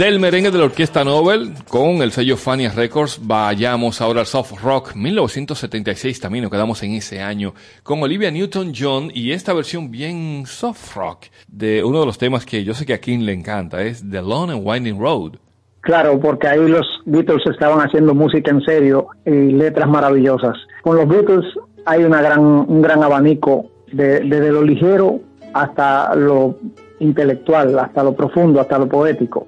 Del 0.01 0.19
merengue 0.19 0.49
de 0.49 0.57
la 0.57 0.63
Orquesta 0.65 1.03
Nobel 1.03 1.51
con 1.69 2.01
el 2.01 2.11
sello 2.11 2.35
Fania 2.35 2.71
Records, 2.71 3.19
vayamos 3.21 4.01
ahora 4.01 4.21
al 4.21 4.25
soft 4.25 4.59
rock 4.63 4.95
1976 4.95 6.19
también, 6.19 6.41
nos 6.41 6.51
quedamos 6.51 6.81
en 6.81 6.93
ese 6.93 7.21
año 7.21 7.53
con 7.83 8.01
Olivia 8.01 8.31
Newton-John 8.31 9.11
y 9.13 9.31
esta 9.31 9.53
versión 9.53 9.91
bien 9.91 10.45
soft 10.47 10.95
rock 10.95 11.25
de 11.47 11.83
uno 11.83 11.99
de 11.99 12.07
los 12.07 12.17
temas 12.17 12.47
que 12.47 12.63
yo 12.63 12.73
sé 12.73 12.83
que 12.87 12.95
a 12.95 12.99
King 12.99 13.19
le 13.19 13.33
encanta, 13.33 13.83
es 13.83 14.03
The 14.09 14.23
Long 14.23 14.49
and 14.49 14.61
Winding 14.67 14.99
Road. 14.99 15.33
Claro, 15.81 16.19
porque 16.19 16.47
ahí 16.47 16.67
los 16.67 16.87
Beatles 17.05 17.43
estaban 17.45 17.85
haciendo 17.85 18.15
música 18.15 18.49
en 18.49 18.61
serio 18.61 19.05
y 19.23 19.51
letras 19.51 19.87
maravillosas. 19.87 20.57
Con 20.81 20.95
los 20.95 21.07
Beatles 21.07 21.45
hay 21.85 22.03
un 22.05 22.81
gran 22.81 23.03
abanico 23.03 23.67
de- 23.91 24.21
desde 24.21 24.51
lo 24.51 24.63
ligero 24.63 25.19
hasta 25.53 26.15
lo 26.15 26.57
intelectual, 26.99 27.77
hasta 27.77 28.01
lo 28.01 28.15
profundo, 28.15 28.59
hasta 28.59 28.79
lo 28.79 28.89
poético. 28.89 29.45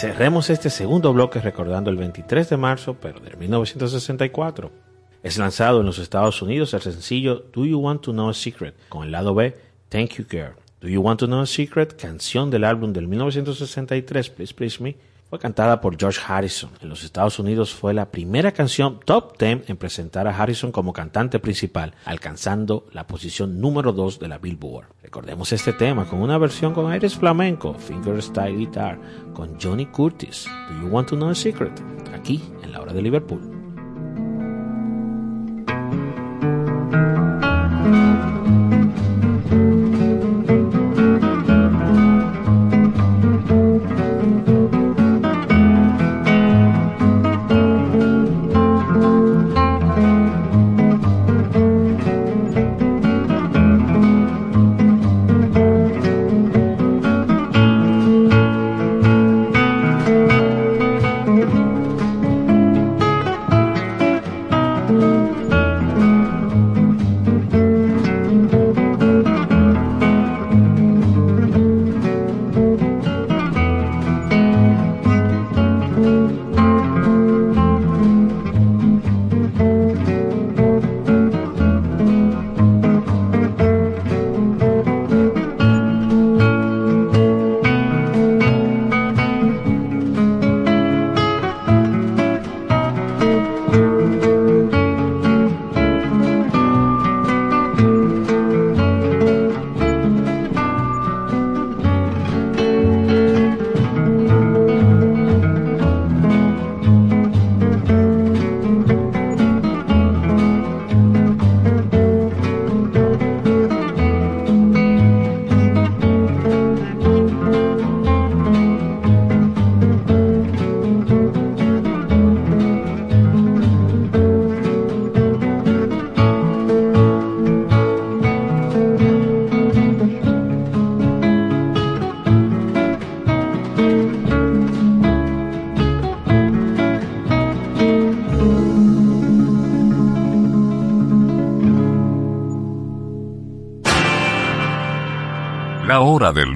Cerremos 0.00 0.48
este 0.48 0.70
segundo 0.70 1.12
bloque 1.12 1.40
recordando 1.40 1.90
el 1.90 1.98
23 1.98 2.48
de 2.48 2.56
marzo, 2.56 2.96
pero 2.98 3.20
de 3.20 3.36
1964. 3.36 4.72
Es 5.22 5.36
lanzado 5.36 5.80
en 5.80 5.84
los 5.84 5.98
Estados 5.98 6.40
Unidos 6.40 6.72
el 6.72 6.80
sencillo 6.80 7.44
Do 7.52 7.66
You 7.66 7.78
Want 7.80 8.00
to 8.00 8.12
Know 8.12 8.30
a 8.30 8.32
Secret, 8.32 8.74
con 8.88 9.04
el 9.04 9.12
lado 9.12 9.34
B, 9.34 9.54
Thank 9.90 10.12
You 10.12 10.24
Girl. 10.26 10.54
Do 10.80 10.88
You 10.88 11.02
Want 11.02 11.20
to 11.20 11.26
Know 11.26 11.40
a 11.40 11.46
Secret, 11.46 12.00
canción 12.00 12.50
del 12.50 12.64
álbum 12.64 12.94
del 12.94 13.08
1963, 13.08 14.30
Please 14.30 14.54
Please 14.54 14.82
Me, 14.82 14.96
fue 15.30 15.38
cantada 15.38 15.80
por 15.80 15.96
George 15.96 16.20
Harrison. 16.26 16.70
En 16.82 16.88
los 16.88 17.04
Estados 17.04 17.38
Unidos 17.38 17.72
fue 17.72 17.94
la 17.94 18.10
primera 18.10 18.50
canción 18.50 18.98
top 19.04 19.38
10 19.38 19.70
en 19.70 19.76
presentar 19.76 20.26
a 20.26 20.36
Harrison 20.36 20.72
como 20.72 20.92
cantante 20.92 21.38
principal, 21.38 21.94
alcanzando 22.04 22.86
la 22.92 23.06
posición 23.06 23.60
número 23.60 23.92
2 23.92 24.18
de 24.18 24.26
la 24.26 24.38
Billboard. 24.38 24.88
Recordemos 25.02 25.52
este 25.52 25.72
tema 25.72 26.06
con 26.06 26.20
una 26.20 26.36
versión 26.36 26.74
con 26.74 26.90
aires 26.90 27.14
flamenco, 27.14 27.74
fingerstyle 27.74 28.58
guitar, 28.58 28.98
con 29.32 29.56
Johnny 29.60 29.86
Curtis. 29.86 30.48
Do 30.68 30.82
You 30.82 30.88
Want 30.88 31.08
to 31.10 31.16
Know 31.16 31.30
a 31.30 31.34
Secret? 31.36 31.80
Aquí, 32.12 32.42
en 32.62 32.72
la 32.72 32.80
hora 32.80 32.92
de 32.92 33.00
Liverpool. 33.00 33.60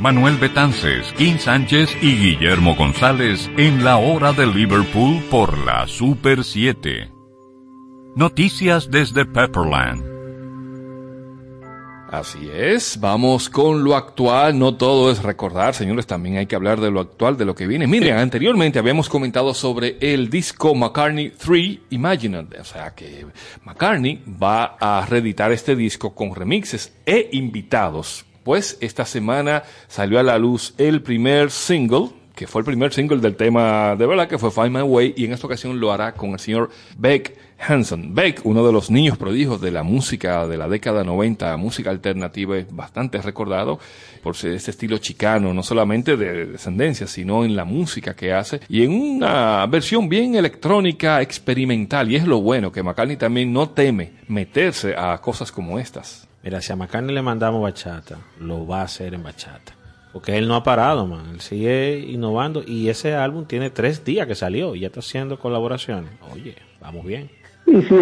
Manuel 0.00 0.36
Betances, 0.36 1.12
Kim 1.14 1.38
Sánchez 1.40 1.90
y 2.00 2.16
Guillermo 2.16 2.76
González 2.76 3.50
en 3.56 3.82
la 3.82 3.96
hora 3.96 4.32
de 4.32 4.46
Liverpool 4.46 5.20
por 5.28 5.58
la 5.58 5.88
Super 5.88 6.44
7. 6.44 7.10
Noticias 8.14 8.92
desde 8.92 9.26
Pepperland. 9.26 10.04
Así 12.12 12.48
es, 12.54 13.00
vamos 13.00 13.50
con 13.50 13.82
lo 13.82 13.96
actual, 13.96 14.56
no 14.56 14.76
todo 14.76 15.10
es 15.10 15.20
recordar, 15.22 15.74
señores, 15.74 16.06
también 16.06 16.36
hay 16.36 16.46
que 16.46 16.54
hablar 16.54 16.80
de 16.80 16.92
lo 16.92 17.00
actual, 17.00 17.36
de 17.36 17.44
lo 17.44 17.56
que 17.56 17.66
viene. 17.66 17.88
Miren, 17.88 18.18
anteriormente 18.18 18.78
habíamos 18.78 19.08
comentado 19.08 19.52
sobre 19.52 19.98
el 20.00 20.30
disco 20.30 20.76
McCartney 20.76 21.30
3 21.30 21.78
Imaginary, 21.90 22.56
o 22.60 22.64
sea 22.64 22.94
que 22.94 23.26
McCartney 23.64 24.22
va 24.40 24.76
a 24.80 25.04
reeditar 25.06 25.50
este 25.50 25.74
disco 25.74 26.14
con 26.14 26.36
remixes 26.36 26.96
e 27.04 27.30
invitados. 27.32 28.27
Pues 28.48 28.78
esta 28.80 29.04
semana 29.04 29.62
salió 29.88 30.18
a 30.18 30.22
la 30.22 30.38
luz 30.38 30.72
el 30.78 31.02
primer 31.02 31.50
single, 31.50 32.08
que 32.34 32.46
fue 32.46 32.62
el 32.62 32.64
primer 32.64 32.94
single 32.94 33.18
del 33.18 33.36
tema 33.36 33.94
de 33.94 34.06
verdad, 34.06 34.26
que 34.26 34.38
fue 34.38 34.50
Find 34.50 34.70
My 34.70 34.80
Way, 34.80 35.12
y 35.18 35.26
en 35.26 35.34
esta 35.34 35.46
ocasión 35.46 35.78
lo 35.78 35.92
hará 35.92 36.14
con 36.14 36.30
el 36.30 36.38
señor 36.38 36.70
Beck 36.96 37.36
Hanson. 37.58 38.14
Beck, 38.14 38.40
uno 38.44 38.66
de 38.66 38.72
los 38.72 38.90
niños 38.90 39.18
prodigios 39.18 39.60
de 39.60 39.70
la 39.70 39.82
música 39.82 40.46
de 40.46 40.56
la 40.56 40.66
década 40.66 41.04
90, 41.04 41.58
música 41.58 41.90
alternativa, 41.90 42.56
es 42.56 42.74
bastante 42.74 43.20
recordado 43.20 43.78
por 44.22 44.34
ese 44.34 44.56
estilo 44.56 44.96
chicano, 44.96 45.52
no 45.52 45.62
solamente 45.62 46.16
de 46.16 46.46
descendencia, 46.46 47.06
sino 47.06 47.44
en 47.44 47.54
la 47.54 47.66
música 47.66 48.16
que 48.16 48.32
hace, 48.32 48.60
y 48.70 48.82
en 48.82 48.92
una 48.92 49.66
versión 49.66 50.08
bien 50.08 50.36
electrónica, 50.36 51.20
experimental, 51.20 52.10
y 52.10 52.16
es 52.16 52.26
lo 52.26 52.40
bueno, 52.40 52.72
que 52.72 52.82
McCartney 52.82 53.18
también 53.18 53.52
no 53.52 53.68
teme 53.68 54.12
meterse 54.26 54.94
a 54.96 55.18
cosas 55.18 55.52
como 55.52 55.78
estas. 55.78 56.27
Mira, 56.48 56.62
si 56.62 56.72
a 56.72 56.76
McCartney 56.76 57.14
le 57.14 57.20
mandamos 57.20 57.60
bachata, 57.60 58.16
lo 58.40 58.66
va 58.66 58.80
a 58.80 58.84
hacer 58.84 59.12
en 59.12 59.22
bachata. 59.22 59.74
Porque 60.14 60.38
él 60.38 60.48
no 60.48 60.54
ha 60.54 60.62
parado, 60.62 61.06
man. 61.06 61.26
Él 61.30 61.42
sigue 61.42 61.98
innovando. 61.98 62.62
Y 62.66 62.88
ese 62.88 63.14
álbum 63.14 63.44
tiene 63.44 63.68
tres 63.68 64.02
días 64.02 64.26
que 64.26 64.34
salió 64.34 64.74
y 64.74 64.80
ya 64.80 64.86
está 64.86 65.00
haciendo 65.00 65.38
colaboraciones. 65.38 66.10
Oye, 66.32 66.54
vamos 66.80 67.04
bien. 67.04 67.28
Y 67.66 67.82
si 67.82 67.94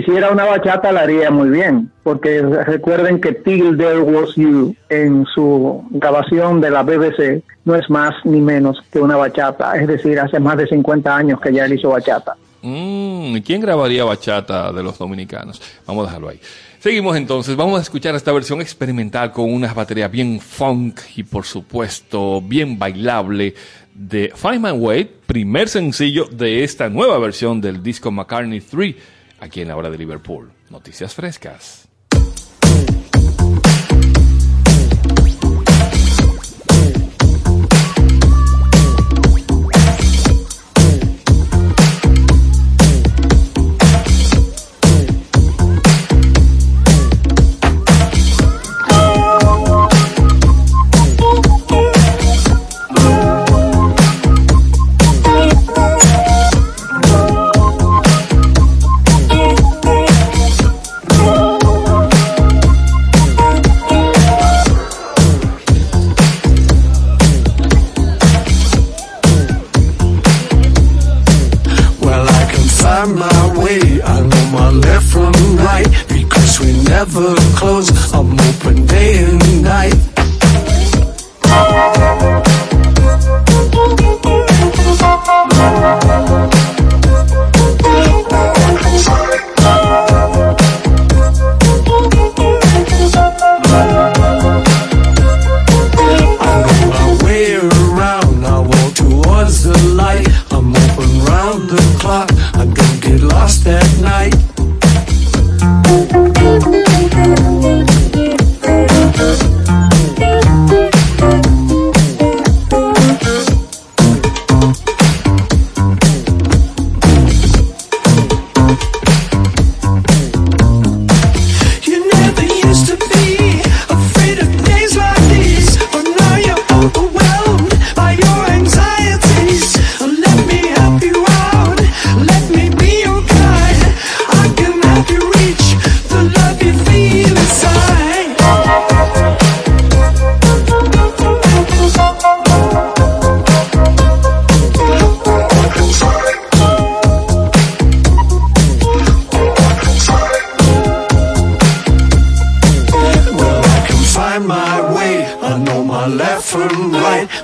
hiciera 0.00 0.32
una 0.32 0.46
bachata 0.46 0.90
la 0.90 1.02
haría 1.02 1.30
muy 1.30 1.50
bien, 1.50 1.92
porque 2.02 2.42
recuerden 2.42 3.20
que 3.20 3.34
Till 3.34 3.76
There 3.76 4.00
Was 4.00 4.34
You 4.34 4.74
en 4.88 5.24
su 5.32 5.84
grabación 5.90 6.60
de 6.60 6.70
la 6.70 6.82
BBC 6.82 7.44
no 7.64 7.76
es 7.76 7.88
más 7.88 8.16
ni 8.24 8.40
menos 8.40 8.82
que 8.90 8.98
una 8.98 9.16
bachata, 9.16 9.76
es 9.76 9.86
decir, 9.86 10.18
hace 10.18 10.40
más 10.40 10.56
de 10.56 10.66
50 10.66 11.16
años 11.16 11.40
que 11.40 11.52
ya 11.52 11.66
él 11.66 11.74
hizo 11.74 11.90
bachata. 11.90 12.34
Mm, 12.62 13.36
¿y 13.36 13.42
¿Quién 13.42 13.60
grabaría 13.60 14.04
bachata 14.04 14.72
de 14.72 14.82
los 14.82 14.98
dominicanos? 14.98 15.60
Vamos 15.86 16.04
a 16.04 16.06
dejarlo 16.08 16.28
ahí. 16.28 16.40
Seguimos 16.82 17.16
entonces, 17.16 17.54
vamos 17.54 17.78
a 17.78 17.82
escuchar 17.82 18.16
esta 18.16 18.32
versión 18.32 18.60
experimental 18.60 19.30
con 19.30 19.54
unas 19.54 19.72
baterías 19.72 20.10
bien 20.10 20.40
funk 20.40 20.98
y 21.14 21.22
por 21.22 21.44
supuesto 21.44 22.42
bien 22.42 22.76
bailable 22.76 23.54
de 23.94 24.32
Find 24.34 24.58
My 24.58 24.72
Way, 24.72 25.18
primer 25.24 25.68
sencillo 25.68 26.24
de 26.24 26.64
esta 26.64 26.88
nueva 26.88 27.20
versión 27.20 27.60
del 27.60 27.84
disco 27.84 28.10
McCartney 28.10 28.60
3, 28.60 28.96
aquí 29.38 29.60
en 29.60 29.68
la 29.68 29.76
hora 29.76 29.90
de 29.90 29.98
Liverpool. 29.98 30.50
Noticias 30.70 31.14
frescas. 31.14 31.81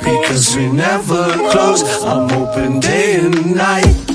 Because 0.00 0.56
we 0.56 0.70
never 0.70 1.32
close. 1.50 1.82
I'm 2.04 2.30
open 2.32 2.80
day 2.80 3.16
and 3.16 3.54
night. 3.54 4.08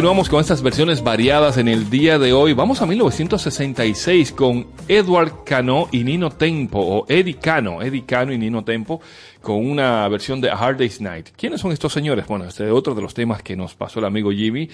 Continuamos 0.00 0.30
con 0.30 0.40
estas 0.40 0.62
versiones 0.62 1.04
variadas 1.04 1.58
en 1.58 1.68
el 1.68 1.90
día 1.90 2.18
de 2.18 2.32
hoy. 2.32 2.54
Vamos 2.54 2.80
a 2.80 2.86
1966 2.86 4.32
con 4.32 4.66
Edward 4.88 5.44
Cano 5.44 5.88
y 5.92 6.04
Nino 6.04 6.30
Tempo, 6.30 6.78
o 6.78 7.04
Eddie 7.06 7.34
Cano, 7.34 7.82
Eddie 7.82 8.06
Cano 8.06 8.32
y 8.32 8.38
Nino 8.38 8.64
Tempo, 8.64 9.02
con 9.40 9.64
una 9.64 10.06
versión 10.08 10.40
de 10.40 10.50
A 10.50 10.54
Hard 10.54 10.78
Day's 10.78 11.00
Night. 11.00 11.30
¿Quiénes 11.36 11.60
son 11.60 11.72
estos 11.72 11.92
señores? 11.92 12.26
Bueno, 12.26 12.44
este 12.44 12.66
es 12.66 12.72
otro 12.72 12.94
de 12.94 13.02
los 13.02 13.14
temas 13.14 13.42
que 13.42 13.56
nos 13.56 13.74
pasó 13.74 13.98
el 13.98 14.04
amigo 14.04 14.30
Jimmy. 14.30 14.68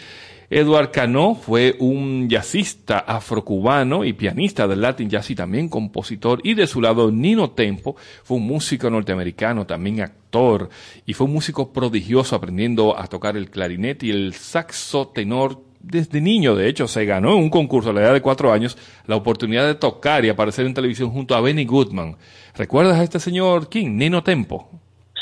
Edward 0.48 0.90
Cano 0.92 1.34
fue 1.34 1.76
un 1.80 2.28
jazzista 2.28 3.00
afrocubano 3.00 4.04
y 4.04 4.12
pianista 4.12 4.68
del 4.68 4.80
Latin 4.80 5.10
Jazz 5.10 5.30
y 5.30 5.34
también 5.34 5.68
compositor. 5.68 6.40
Y 6.44 6.54
de 6.54 6.66
su 6.66 6.80
lado, 6.80 7.10
Nino 7.10 7.50
Tempo 7.50 7.96
fue 8.22 8.36
un 8.36 8.46
músico 8.46 8.88
norteamericano, 8.88 9.66
también 9.66 10.00
actor, 10.00 10.68
y 11.04 11.14
fue 11.14 11.26
un 11.26 11.32
músico 11.32 11.72
prodigioso 11.72 12.36
aprendiendo 12.36 12.98
a 12.98 13.06
tocar 13.08 13.36
el 13.36 13.50
clarinete 13.50 14.06
y 14.06 14.10
el 14.10 14.34
saxo 14.34 15.08
tenor 15.08 15.65
desde 15.80 16.20
niño, 16.20 16.54
de 16.54 16.68
hecho, 16.68 16.88
se 16.88 17.04
ganó 17.04 17.32
en 17.32 17.38
un 17.38 17.50
concurso 17.50 17.90
a 17.90 17.92
la 17.92 18.02
edad 18.02 18.12
de 18.12 18.20
cuatro 18.20 18.52
años 18.52 18.76
la 19.06 19.16
oportunidad 19.16 19.66
de 19.66 19.74
tocar 19.74 20.24
y 20.24 20.28
aparecer 20.28 20.66
en 20.66 20.74
televisión 20.74 21.10
junto 21.10 21.34
a 21.34 21.40
Benny 21.40 21.64
Goodman. 21.64 22.16
¿Recuerdas 22.56 22.98
a 22.98 23.02
este 23.02 23.20
señor 23.20 23.68
King, 23.68 23.96
Nino 23.96 24.22
Tempo? 24.22 24.68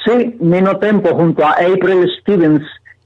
Sí, 0.05 0.37
Nino 0.41 0.79
Tempo 0.79 1.15
junto 1.15 1.45
a 1.45 1.53
April 1.53 2.09
Stevens 2.21 2.63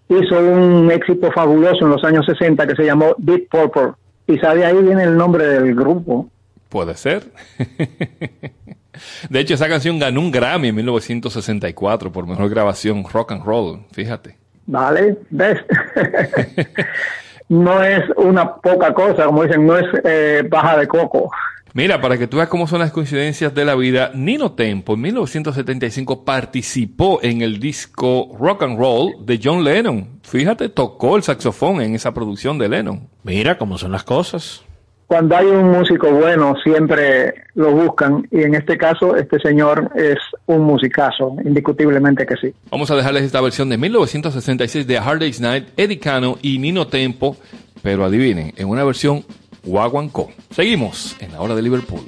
hizo 0.08 0.38
un 0.38 0.90
éxito 0.90 1.30
fabuloso 1.32 1.84
en 1.84 1.90
los 1.90 2.04
años 2.04 2.24
60 2.26 2.66
que 2.66 2.74
se 2.74 2.84
llamó 2.84 3.14
Deep 3.18 3.48
Purple. 3.48 3.92
Quizá 4.26 4.54
de 4.54 4.64
ahí 4.64 4.76
viene 4.82 5.04
el 5.04 5.16
nombre 5.16 5.46
del 5.46 5.74
grupo. 5.74 6.28
Puede 6.68 6.94
ser. 6.94 7.24
De 9.30 9.40
hecho, 9.40 9.54
esa 9.54 9.68
canción 9.68 9.98
ganó 9.98 10.20
un 10.20 10.30
Grammy 10.30 10.68
en 10.68 10.74
1964 10.74 12.10
por 12.10 12.26
mejor 12.26 12.48
grabación 12.50 13.04
rock 13.04 13.32
and 13.32 13.44
roll, 13.44 13.80
fíjate. 13.92 14.36
¿Vale? 14.66 15.18
¿Ves? 15.30 15.58
no 17.48 17.82
es 17.82 18.04
una 18.16 18.56
poca 18.56 18.92
cosa, 18.92 19.24
como 19.24 19.42
dicen, 19.44 19.66
no 19.66 19.76
es 19.76 19.86
eh, 20.04 20.46
baja 20.48 20.76
de 20.76 20.86
coco. 20.86 21.30
Mira, 21.74 22.00
para 22.00 22.18
que 22.18 22.26
tú 22.26 22.38
veas 22.38 22.48
cómo 22.48 22.66
son 22.66 22.80
las 22.80 22.92
coincidencias 22.92 23.54
de 23.54 23.64
la 23.64 23.74
vida, 23.74 24.10
Nino 24.14 24.52
Tempo 24.52 24.94
en 24.94 25.00
1975 25.02 26.24
participó 26.24 27.20
en 27.22 27.42
el 27.42 27.60
disco 27.60 28.36
Rock 28.38 28.62
and 28.62 28.78
Roll 28.78 29.14
de 29.24 29.38
John 29.42 29.62
Lennon. 29.62 30.20
Fíjate, 30.22 30.70
tocó 30.70 31.16
el 31.16 31.22
saxofón 31.22 31.80
en 31.80 31.94
esa 31.94 32.12
producción 32.14 32.58
de 32.58 32.68
Lennon. 32.68 33.08
Mira 33.22 33.58
cómo 33.58 33.78
son 33.78 33.92
las 33.92 34.02
cosas. 34.02 34.64
Cuando 35.08 35.38
hay 35.38 35.46
un 35.46 35.70
músico 35.70 36.10
bueno, 36.10 36.54
siempre 36.62 37.32
lo 37.54 37.72
buscan, 37.72 38.28
y 38.30 38.42
en 38.42 38.54
este 38.54 38.76
caso, 38.76 39.16
este 39.16 39.40
señor 39.40 39.90
es 39.94 40.18
un 40.44 40.60
musicazo, 40.60 41.34
indiscutiblemente 41.42 42.26
que 42.26 42.36
sí. 42.36 42.52
Vamos 42.70 42.90
a 42.90 42.94
dejarles 42.94 43.22
esta 43.22 43.40
versión 43.40 43.70
de 43.70 43.78
1966 43.78 44.86
de 44.86 44.98
Hard 44.98 45.20
Day's 45.20 45.40
Night, 45.40 45.68
Eddie 45.78 45.98
Cano 45.98 46.36
y 46.42 46.58
Nino 46.58 46.88
Tempo, 46.88 47.38
pero 47.82 48.04
adivinen, 48.04 48.52
en 48.54 48.68
una 48.68 48.84
versión 48.84 49.24
guaguancó. 49.64 50.28
Seguimos 50.50 51.16
en 51.20 51.32
la 51.32 51.40
hora 51.40 51.54
de 51.54 51.62
Liverpool. 51.62 52.02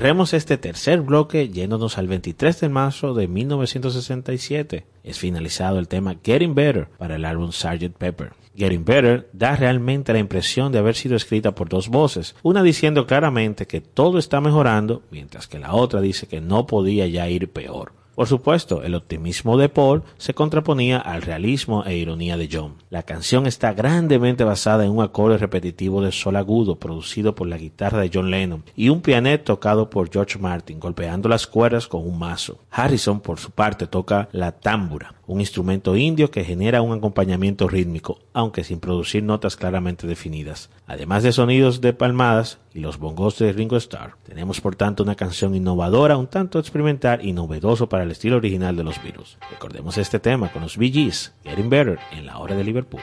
Cerremos 0.00 0.32
este 0.32 0.56
tercer 0.56 1.02
bloque 1.02 1.50
yéndonos 1.50 1.98
al 1.98 2.08
23 2.08 2.58
de 2.58 2.68
marzo 2.70 3.12
de 3.12 3.28
1967. 3.28 4.86
Es 5.04 5.18
finalizado 5.18 5.78
el 5.78 5.88
tema 5.88 6.16
Getting 6.24 6.54
Better 6.54 6.88
para 6.96 7.16
el 7.16 7.26
álbum 7.26 7.52
Sgt. 7.52 7.98
Pepper. 7.98 8.32
Getting 8.56 8.86
Better 8.86 9.28
da 9.34 9.56
realmente 9.56 10.14
la 10.14 10.18
impresión 10.18 10.72
de 10.72 10.78
haber 10.78 10.94
sido 10.94 11.16
escrita 11.16 11.54
por 11.54 11.68
dos 11.68 11.88
voces, 11.88 12.34
una 12.42 12.62
diciendo 12.62 13.06
claramente 13.06 13.66
que 13.66 13.82
todo 13.82 14.18
está 14.18 14.40
mejorando, 14.40 15.02
mientras 15.10 15.46
que 15.46 15.58
la 15.58 15.74
otra 15.74 16.00
dice 16.00 16.26
que 16.26 16.40
no 16.40 16.66
podía 16.66 17.06
ya 17.06 17.28
ir 17.28 17.50
peor. 17.50 17.99
Por 18.20 18.28
supuesto, 18.28 18.82
el 18.82 18.94
optimismo 18.94 19.56
de 19.56 19.70
Paul 19.70 20.02
se 20.18 20.34
contraponía 20.34 20.98
al 20.98 21.22
realismo 21.22 21.84
e 21.86 21.96
ironía 21.96 22.36
de 22.36 22.50
John. 22.52 22.74
La 22.90 23.02
canción 23.02 23.46
está 23.46 23.72
grandemente 23.72 24.44
basada 24.44 24.84
en 24.84 24.90
un 24.90 25.02
acorde 25.02 25.38
repetitivo 25.38 26.02
de 26.02 26.12
sol 26.12 26.36
agudo 26.36 26.78
producido 26.78 27.34
por 27.34 27.48
la 27.48 27.56
guitarra 27.56 27.98
de 27.98 28.10
John 28.12 28.30
Lennon 28.30 28.62
y 28.76 28.90
un 28.90 29.00
pianet 29.00 29.44
tocado 29.44 29.88
por 29.88 30.12
George 30.12 30.38
Martin 30.38 30.78
golpeando 30.78 31.30
las 31.30 31.46
cuerdas 31.46 31.86
con 31.86 32.06
un 32.06 32.18
mazo. 32.18 32.58
Harrison, 32.70 33.20
por 33.20 33.38
su 33.38 33.52
parte, 33.52 33.86
toca 33.86 34.28
la 34.32 34.52
támbura, 34.52 35.14
un 35.30 35.38
instrumento 35.38 35.96
indio 35.96 36.32
que 36.32 36.42
genera 36.42 36.82
un 36.82 36.92
acompañamiento 36.92 37.68
rítmico, 37.68 38.18
aunque 38.32 38.64
sin 38.64 38.80
producir 38.80 39.22
notas 39.22 39.54
claramente 39.54 40.08
definidas. 40.08 40.70
Además 40.88 41.22
de 41.22 41.30
sonidos 41.30 41.80
de 41.80 41.92
palmadas 41.92 42.58
y 42.74 42.80
los 42.80 42.98
bongos 42.98 43.38
de 43.38 43.52
Ringo 43.52 43.76
Starr, 43.76 44.16
tenemos 44.24 44.60
por 44.60 44.74
tanto 44.74 45.04
una 45.04 45.14
canción 45.14 45.54
innovadora, 45.54 46.16
un 46.16 46.26
tanto 46.26 46.58
experimental 46.58 47.24
y 47.24 47.32
novedoso 47.32 47.88
para 47.88 48.02
el 48.02 48.10
estilo 48.10 48.38
original 48.38 48.74
de 48.74 48.82
los 48.82 49.00
Beatles. 49.04 49.38
Recordemos 49.52 49.98
este 49.98 50.18
tema 50.18 50.50
con 50.50 50.62
los 50.62 50.76
Bee 50.76 50.90
Gees, 50.90 51.32
Getting 51.44 51.70
Better, 51.70 52.00
en 52.10 52.26
la 52.26 52.38
hora 52.38 52.56
de 52.56 52.64
Liverpool. 52.64 53.02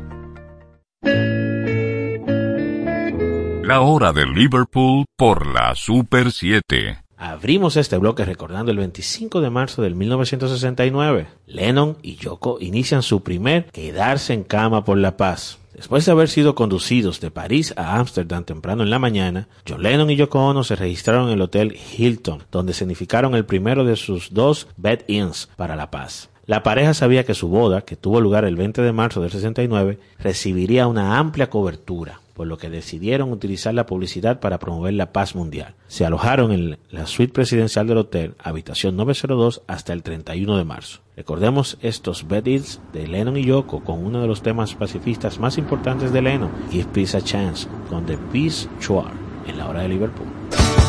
La 3.63 3.81
hora 3.81 4.11
de 4.11 4.25
Liverpool 4.25 5.05
por 5.15 5.45
la 5.45 5.75
Super 5.75 6.31
7. 6.31 6.97
Abrimos 7.15 7.77
este 7.77 7.97
bloque 7.97 8.25
recordando 8.25 8.71
el 8.71 8.77
25 8.77 9.39
de 9.39 9.51
marzo 9.51 9.83
del 9.83 9.95
1969. 9.95 11.27
Lennon 11.45 11.97
y 12.01 12.15
Yoko 12.15 12.57
inician 12.59 13.03
su 13.03 13.21
primer 13.21 13.65
quedarse 13.65 14.33
en 14.33 14.43
cama 14.43 14.83
por 14.83 14.97
la 14.97 15.15
paz. 15.15 15.59
Después 15.75 16.05
de 16.05 16.11
haber 16.11 16.27
sido 16.27 16.55
conducidos 16.55 17.21
de 17.21 17.29
París 17.29 17.73
a 17.77 17.99
Ámsterdam 17.99 18.43
temprano 18.45 18.81
en 18.81 18.89
la 18.89 18.99
mañana, 18.99 19.47
John 19.69 19.83
Lennon 19.83 20.09
y 20.09 20.15
Yoko 20.15 20.39
Ono 20.39 20.63
se 20.63 20.75
registraron 20.75 21.27
en 21.27 21.35
el 21.35 21.41
Hotel 21.41 21.77
Hilton, 21.97 22.43
donde 22.51 22.73
significaron 22.73 23.35
el 23.35 23.45
primero 23.45 23.85
de 23.85 23.95
sus 23.95 24.33
dos 24.33 24.67
bed-ins 24.75 25.49
para 25.55 25.75
la 25.75 25.91
paz. 25.91 26.29
La 26.47 26.63
pareja 26.63 26.95
sabía 26.95 27.25
que 27.25 27.35
su 27.35 27.47
boda, 27.47 27.81
que 27.81 27.95
tuvo 27.95 28.19
lugar 28.19 28.43
el 28.43 28.55
20 28.55 28.81
de 28.81 28.91
marzo 28.91 29.21
del 29.21 29.31
69, 29.31 29.99
recibiría 30.17 30.87
una 30.87 31.19
amplia 31.19 31.49
cobertura, 31.49 32.19
por 32.41 32.47
lo 32.47 32.57
que 32.57 32.71
decidieron 32.71 33.31
utilizar 33.31 33.71
la 33.75 33.85
publicidad 33.85 34.39
para 34.39 34.57
promover 34.57 34.95
la 34.95 35.13
paz 35.13 35.35
mundial. 35.35 35.75
Se 35.87 36.07
alojaron 36.07 36.51
en 36.51 36.79
la 36.89 37.05
suite 37.05 37.31
presidencial 37.31 37.85
del 37.85 37.99
hotel, 37.99 38.33
habitación 38.39 38.97
902, 38.97 39.61
hasta 39.67 39.93
el 39.93 40.01
31 40.01 40.57
de 40.57 40.65
marzo. 40.65 41.01
Recordemos 41.15 41.77
estos 41.81 42.27
bed-ins 42.27 42.81
de 42.93 43.07
Lennon 43.07 43.37
y 43.37 43.45
Yoko 43.45 43.83
con 43.83 44.03
uno 44.03 44.21
de 44.21 44.27
los 44.27 44.41
temas 44.41 44.73
pacifistas 44.73 45.37
más 45.37 45.59
importantes 45.59 46.11
de 46.11 46.23
Lennon, 46.23 46.49
Give 46.71 46.89
Peace 46.91 47.15
a 47.15 47.21
Chance, 47.21 47.67
con 47.87 48.07
The 48.07 48.17
Peace 48.33 48.67
Choir, 48.79 49.11
en 49.45 49.59
la 49.59 49.69
hora 49.69 49.83
de 49.83 49.89
Liverpool. 49.89 50.80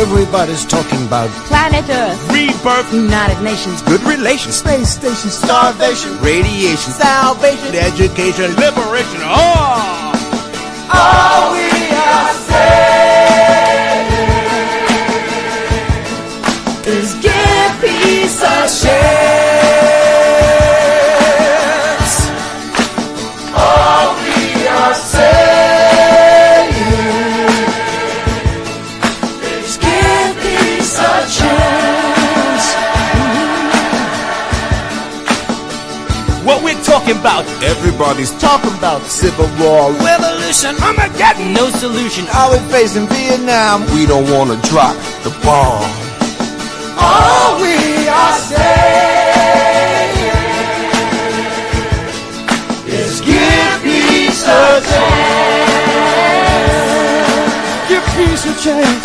Everybody's 0.00 0.64
talking 0.64 1.06
about 1.06 1.28
Planet 1.44 1.84
Earth. 1.90 2.32
rebirth, 2.32 2.90
United 2.90 3.42
Nations. 3.42 3.82
good 3.82 4.00
relations, 4.02 4.54
space 4.56 4.88
station, 4.88 5.28
starvation, 5.28 6.16
radiation, 6.20 6.90
salvation, 6.92 7.74
education, 7.74 8.48
liberation. 8.56 9.20
Oh! 9.20 10.10
All 10.92 11.52
we 11.52 11.68
are 11.92 12.32
saying 12.48 14.08
is 16.86 17.12
give 17.20 17.80
peace 17.82 18.40
a 18.40 18.66
chance. 18.82 19.19
Talking 37.10 37.20
about, 37.20 37.44
Everybody's 37.62 38.30
talking 38.38 38.72
about 38.78 39.02
civil 39.02 39.46
war, 39.58 39.92
revolution, 39.92 40.76
Armageddon. 40.82 41.52
no 41.52 41.70
solution. 41.70 42.26
Are 42.34 42.50
we 42.52 42.58
facing 42.70 43.06
Vietnam? 43.08 43.82
We 43.94 44.06
don't 44.06 44.30
want 44.30 44.50
to 44.50 44.56
drop 44.68 44.94
the 45.24 45.30
bomb. 45.42 45.90
All 46.98 47.60
we 47.60 48.08
are 48.08 48.38
saying 48.38 50.16
is 52.86 53.20
give 53.20 53.82
peace 53.82 54.44
a 54.44 54.80
chance. 54.90 56.08
Give 57.88 58.04
peace 58.16 58.44
a 58.46 58.54
chance. 58.62 58.99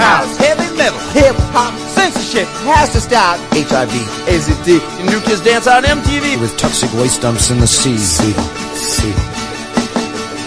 Spouse, 0.00 0.36
greenhouse, 0.36 0.36
heavy 0.36 0.76
metal, 0.76 0.98
hip 1.12 1.36
hop, 1.52 1.74
censorship 1.90 2.48
has 2.64 2.92
to 2.92 3.00
stop. 3.00 3.38
HIV, 3.52 3.92
AZT, 4.28 4.80
and 4.98 5.06
new 5.10 5.20
kids 5.20 5.42
dance 5.42 5.66
on 5.66 5.84
MTV 5.84 6.40
with 6.40 6.56
toxic 6.56 6.92
waste 6.94 7.22
dumps 7.22 7.50
in 7.50 7.58
the 7.58 7.66
sea. 7.66 7.98
See, 7.98 8.32
see. 8.74 9.14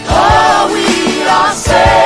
All 0.09 0.73
we 0.73 1.23
are 1.23 1.53
saying 1.53 2.02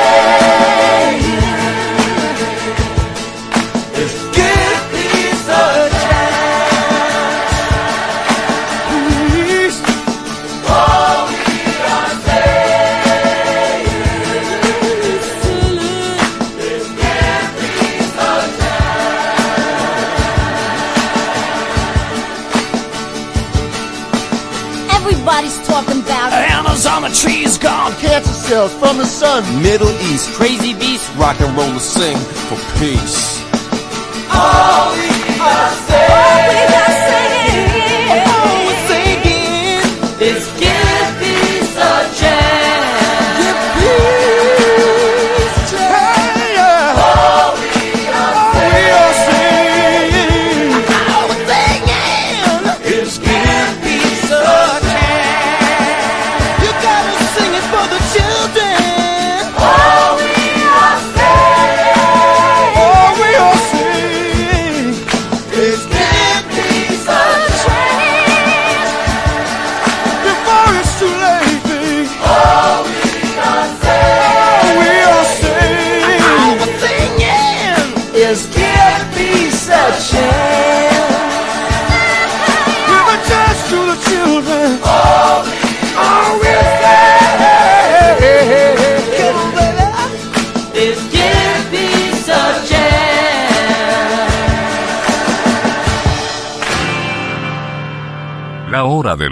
From 28.48 28.96
the 28.96 29.04
sun. 29.04 29.44
Middle 29.62 29.90
East, 30.10 30.32
Crazy 30.32 30.72
beast, 30.72 31.14
rock 31.16 31.38
and 31.38 31.54
roll 31.54 31.70
to 31.70 31.78
sing 31.78 32.16
for 32.16 32.56
peace. 32.78 33.37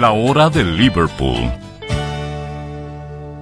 La 0.00 0.12
hora 0.12 0.48
de 0.48 0.64
Liverpool. 0.64 1.52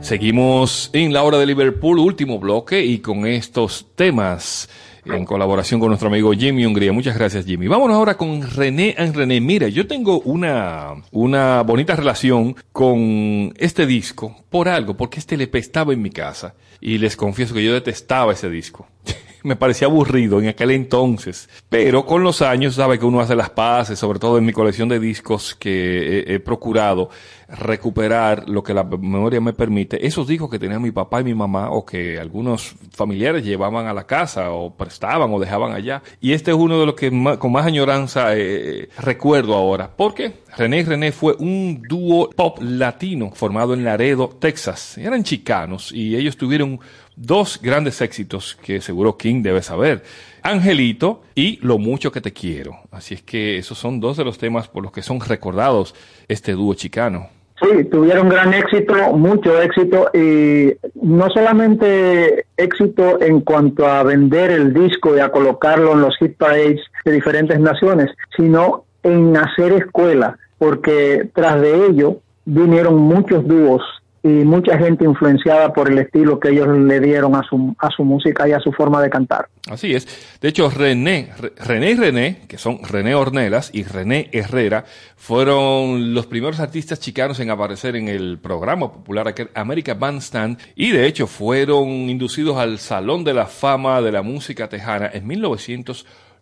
Seguimos 0.01 0.91
en 0.93 1.13
la 1.13 1.23
hora 1.23 1.39
de 1.39 1.47
Liverpool, 1.47 2.01
último 2.01 2.41
bloque, 2.41 2.85
y 2.85 2.99
con 2.99 3.27
estos 3.27 3.87
temas 3.95 4.69
en 5.05 5.25
colaboración 5.25 5.79
con 5.79 5.91
nuestro 5.91 6.09
amigo 6.09 6.33
Jimmy 6.33 6.67
Hungría. 6.67 6.93
Muchas 6.93 7.17
gracias, 7.17 7.47
Jimmy. 7.47 7.69
Vámonos 7.69 7.97
ahora 7.97 8.17
con 8.17 8.43
René 8.43 8.97
and 8.99 9.15
René. 9.15 9.41
Mira, 9.41 9.69
yo 9.69 9.87
tengo 9.87 10.19
una, 10.23 10.95
una 11.13 11.63
bonita 11.63 11.95
relación 11.95 12.57
con 12.73 13.55
este 13.57 13.87
disco 13.87 14.35
por 14.51 14.69
algo, 14.69 14.97
porque 14.97 15.21
este 15.21 15.37
LP 15.37 15.61
estaba 15.61 15.93
en 15.93 16.03
mi 16.03 16.11
casa 16.11 16.57
y 16.81 16.99
les 16.99 17.15
confieso 17.15 17.55
que 17.55 17.63
yo 17.63 17.73
detestaba 17.73 18.33
ese 18.33 18.51
disco. 18.51 18.89
me 19.43 19.57
parecía 19.57 19.87
aburrido 19.87 20.41
en 20.41 20.49
aquel 20.49 20.71
entonces. 20.71 21.49
Pero 21.69 22.07
con 22.07 22.23
los 22.23 22.43
años, 22.43 22.75
sabe 22.75 22.99
que 22.99 23.05
uno 23.05 23.21
hace 23.21 23.35
las 23.35 23.51
paces, 23.51 23.99
sobre 23.99 24.19
todo 24.19 24.39
en 24.39 24.45
mi 24.45 24.53
colección 24.53 24.89
de 24.89 25.01
discos 25.01 25.55
que 25.55 26.25
he, 26.27 26.41
procurado 26.41 27.11
recuperar 27.49 28.49
lo 28.49 28.63
que 28.63 28.75
la 28.75 28.85
memoria 28.85 29.41
me 29.41 29.53
permite. 29.53 30.07
Esos 30.07 30.27
discos 30.27 30.51
que 30.51 30.59
tenían 30.59 30.83
mi 30.83 30.91
papá 30.91 31.21
y 31.21 31.25
mi 31.25 31.35
mamá 31.35 31.71
o 31.71 31.85
que 31.85 32.19
algunos 32.19 32.75
familiares 32.93 33.45
llevaban 33.45 33.87
a 33.87 33.95
la 33.95 34.07
casa 34.07 34.51
o 34.53 34.75
prestaban 34.75 35.33
o 35.33 35.41
dejaban 35.41 35.73
allá. 35.73 36.03
Y 36.21 36.33
este 36.33 36.51
es 36.51 36.57
uno 36.57 36.79
de 36.79 36.87
los 36.87 36.95
que 36.95 37.11
con 37.39 37.53
más 37.53 37.67
añoranza 37.67 38.37
eh, 38.37 38.89
recuerdo 38.99 39.55
ahora. 39.55 39.91
Porque 39.97 40.35
René 40.57 40.79
y 40.79 40.85
René 40.85 41.13
fue 41.13 41.35
un 41.39 41.83
dúo 41.89 42.31
pop 42.31 42.59
latino 42.61 43.31
formado 43.35 43.75
en 43.75 43.85
Laredo, 43.85 44.29
Texas. 44.39 44.99
Eran 44.99 45.25
chicanos 45.25 45.93
y 45.93 46.17
ellos 46.17 46.37
tuvieron 46.37 46.81
dos 47.19 47.61
grandes 47.63 48.01
éxitos 48.01 48.57
que 48.63 48.81
seguro 48.81 49.17
King 49.17 49.43
debe 49.43 49.63
saber. 49.63 50.03
Angelito 50.43 51.23
y 51.35 51.59
Lo 51.63 51.79
mucho 51.79 52.13
que 52.13 52.21
te 52.21 52.33
quiero. 52.33 52.77
Así 52.91 53.15
es 53.15 53.23
que 53.23 53.59
esos 53.59 53.79
son 53.79 54.01
dos 54.01 54.17
de 54.17 54.25
los 54.25 54.39
temas 54.39 54.69
por 54.69 54.83
los 54.83 54.93
que 54.93 55.03
son 55.03 55.21
recordados 55.21 55.95
este 56.29 56.53
dúo 56.53 56.75
chicano. 56.75 57.29
Sí, 57.61 57.85
tuvieron 57.87 58.29
gran 58.29 58.55
éxito, 58.55 58.95
mucho 59.15 59.61
éxito 59.61 60.11
y 60.15 60.75
no 61.03 61.29
solamente 61.31 62.47
éxito 62.57 63.21
en 63.21 63.41
cuanto 63.41 63.85
a 63.85 64.05
vender 64.05 64.53
el 64.53 64.73
disco 64.73 65.17
y 65.17 65.21
a 65.21 65.33
colocarlo 65.33 65.93
en 65.93 66.03
los 66.03 66.17
hit 66.19 66.37
parades 66.37 66.81
de 67.05 67.13
diferentes 67.13 67.59
naciones, 67.59 68.11
sino 68.37 68.85
en 69.03 69.37
hacer 69.37 69.73
escuela, 69.73 70.39
porque 70.59 71.29
tras 71.35 71.61
de 71.61 71.87
ello 71.87 72.21
vinieron 72.45 72.97
muchos 72.97 73.47
dúos 73.47 73.83
y 74.23 74.29
mucha 74.29 74.77
gente 74.79 75.05
influenciada 75.05 75.73
por 75.73 75.91
el 75.91 75.99
estilo 75.99 76.41
que 76.41 76.51
ellos 76.51 76.69
le 76.77 77.01
dieron 77.01 77.35
a 77.37 77.43
su, 77.43 77.75
a 77.79 77.89
su 77.91 78.05
música 78.05 78.49
y 78.49 78.53
a 78.53 78.61
su 78.61 78.73
forma 78.73 79.01
de 79.01 79.11
cantar. 79.11 79.49
Así 79.71 79.95
es. 79.95 80.09
De 80.41 80.49
hecho, 80.49 80.71
René, 80.71 81.31
Re- 81.39 81.53
René 81.65 81.91
y 81.91 81.95
René, 81.95 82.41
que 82.49 82.59
son 82.59 82.81
René 82.83 83.15
Ornelas 83.15 83.71
y 83.73 83.85
René 83.85 84.29
Herrera, 84.33 84.85
fueron 85.17 86.15
los 86.15 86.27
primeros 86.27 86.59
artistas 86.59 86.99
chicanos 87.01 87.39
en 87.41 87.51
aparecer 87.51 87.95
en 87.97 88.09
el 88.09 88.39
programa 88.39 88.91
popular 88.93 89.29
aquel 89.29 89.51
American 89.55 90.01
Bandstand 90.01 90.59
y 90.75 90.91
de 90.91 91.07
hecho 91.07 91.27
fueron 91.27 91.87
inducidos 91.89 92.57
al 92.57 92.79
Salón 92.79 93.25
de 93.25 93.35
la 93.35 93.47
Fama 93.47 94.01
de 94.01 94.11
la 94.13 94.23
Música 94.23 94.69
Tejana 94.69 95.11
en 95.13 95.27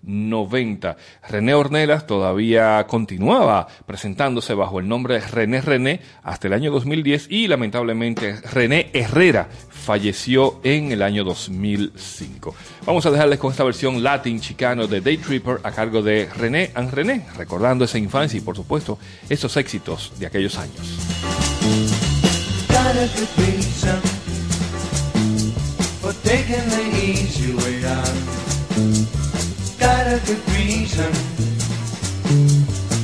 1990. 0.02 0.96
René 1.28 1.54
Ornelas 1.54 2.06
todavía 2.06 2.84
continuaba 2.86 3.66
presentándose 3.86 4.54
bajo 4.54 4.80
el 4.80 4.88
nombre 4.88 5.14
de 5.14 5.20
René 5.20 5.60
René 5.60 6.00
hasta 6.22 6.46
el 6.46 6.52
año 6.54 6.70
2010 6.70 7.26
y 7.30 7.48
lamentablemente 7.48 8.36
René 8.52 8.90
Herrera 8.92 9.48
falleció 9.68 10.60
en 10.64 10.92
el 10.92 11.02
año 11.02 11.24
2005. 11.24 12.54
Vamos 12.84 13.06
a 13.06 13.10
dejarles 13.10 13.38
con 13.38 13.50
esta 13.50 13.64
versión 13.64 14.02
latin 14.02 14.40
chicano 14.40 14.86
de 14.86 15.00
Day 15.00 15.18
Tripper 15.18 15.60
a 15.62 15.72
cargo 15.72 16.02
de 16.02 16.28
René 16.36 16.70
and 16.74 16.92
René, 16.92 17.26
recordando 17.36 17.84
esa 17.84 17.98
infancia 17.98 18.38
y 18.38 18.40
por 18.40 18.56
supuesto 18.56 18.98
esos 19.28 19.56
éxitos 19.56 20.12
de 20.18 20.26
aquellos 20.26 20.56
años. 20.58 20.80
Got 29.86 30.08
a 30.08 30.18
good 30.26 30.42
reason 30.50 31.12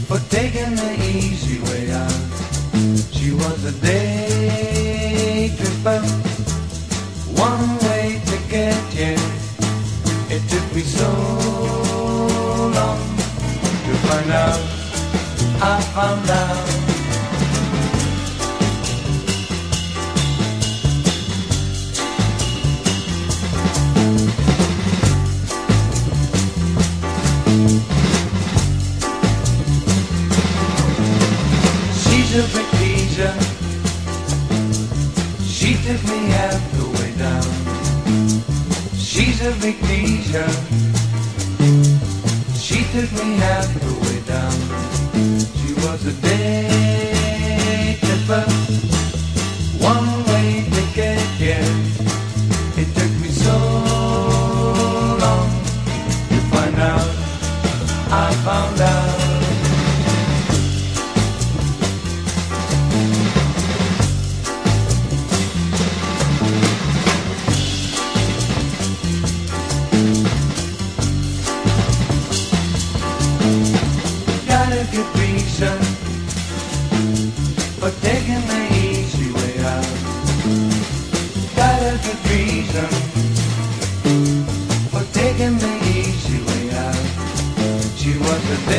for 0.08 0.18
taking 0.30 0.74
the 0.74 0.92
easy 1.14 1.62
way 1.62 1.92
out. 1.92 2.10
She 3.12 3.30
was 3.30 3.64
a 3.64 3.72
day 3.80 5.54
tripper, 5.56 6.00
one 7.38 7.78
way 7.86 8.20
to 8.26 8.36
get 8.50 8.74
here. 8.92 9.22
It 10.28 10.42
took 10.50 10.74
me 10.74 10.82
so 10.82 11.08
long 12.76 12.98
to 13.84 13.92
find 14.08 14.30
out. 14.32 14.60
I 15.62 15.80
found 15.94 16.30
out. 16.30 16.81
She's 32.32 32.40
a 32.40 32.62
big. 32.72 32.92
She 35.46 35.74
took 35.84 36.02
me 36.04 36.18
half 36.32 36.62
the 36.72 36.84
way 36.96 37.12
down. 37.18 37.50
She's 38.96 39.42
a 39.42 39.52
teaser. 39.52 40.50
She 42.58 42.84
took 42.92 43.12
me 43.12 43.36
half 43.36 43.68
the 43.84 43.92
way 44.00 44.20
down. 44.24 44.56
She 45.58 45.74
was 45.84 46.06
a 46.06 46.12
day 46.22 47.98
tripper, 48.00 48.44
one 49.78 50.21
for 84.90 85.04
taking 85.12 85.58
the 85.58 85.72
easy 85.84 86.42
way 86.42 86.70
out. 86.74 86.96
She 87.96 88.16
was 88.18 88.42
a 88.50 88.72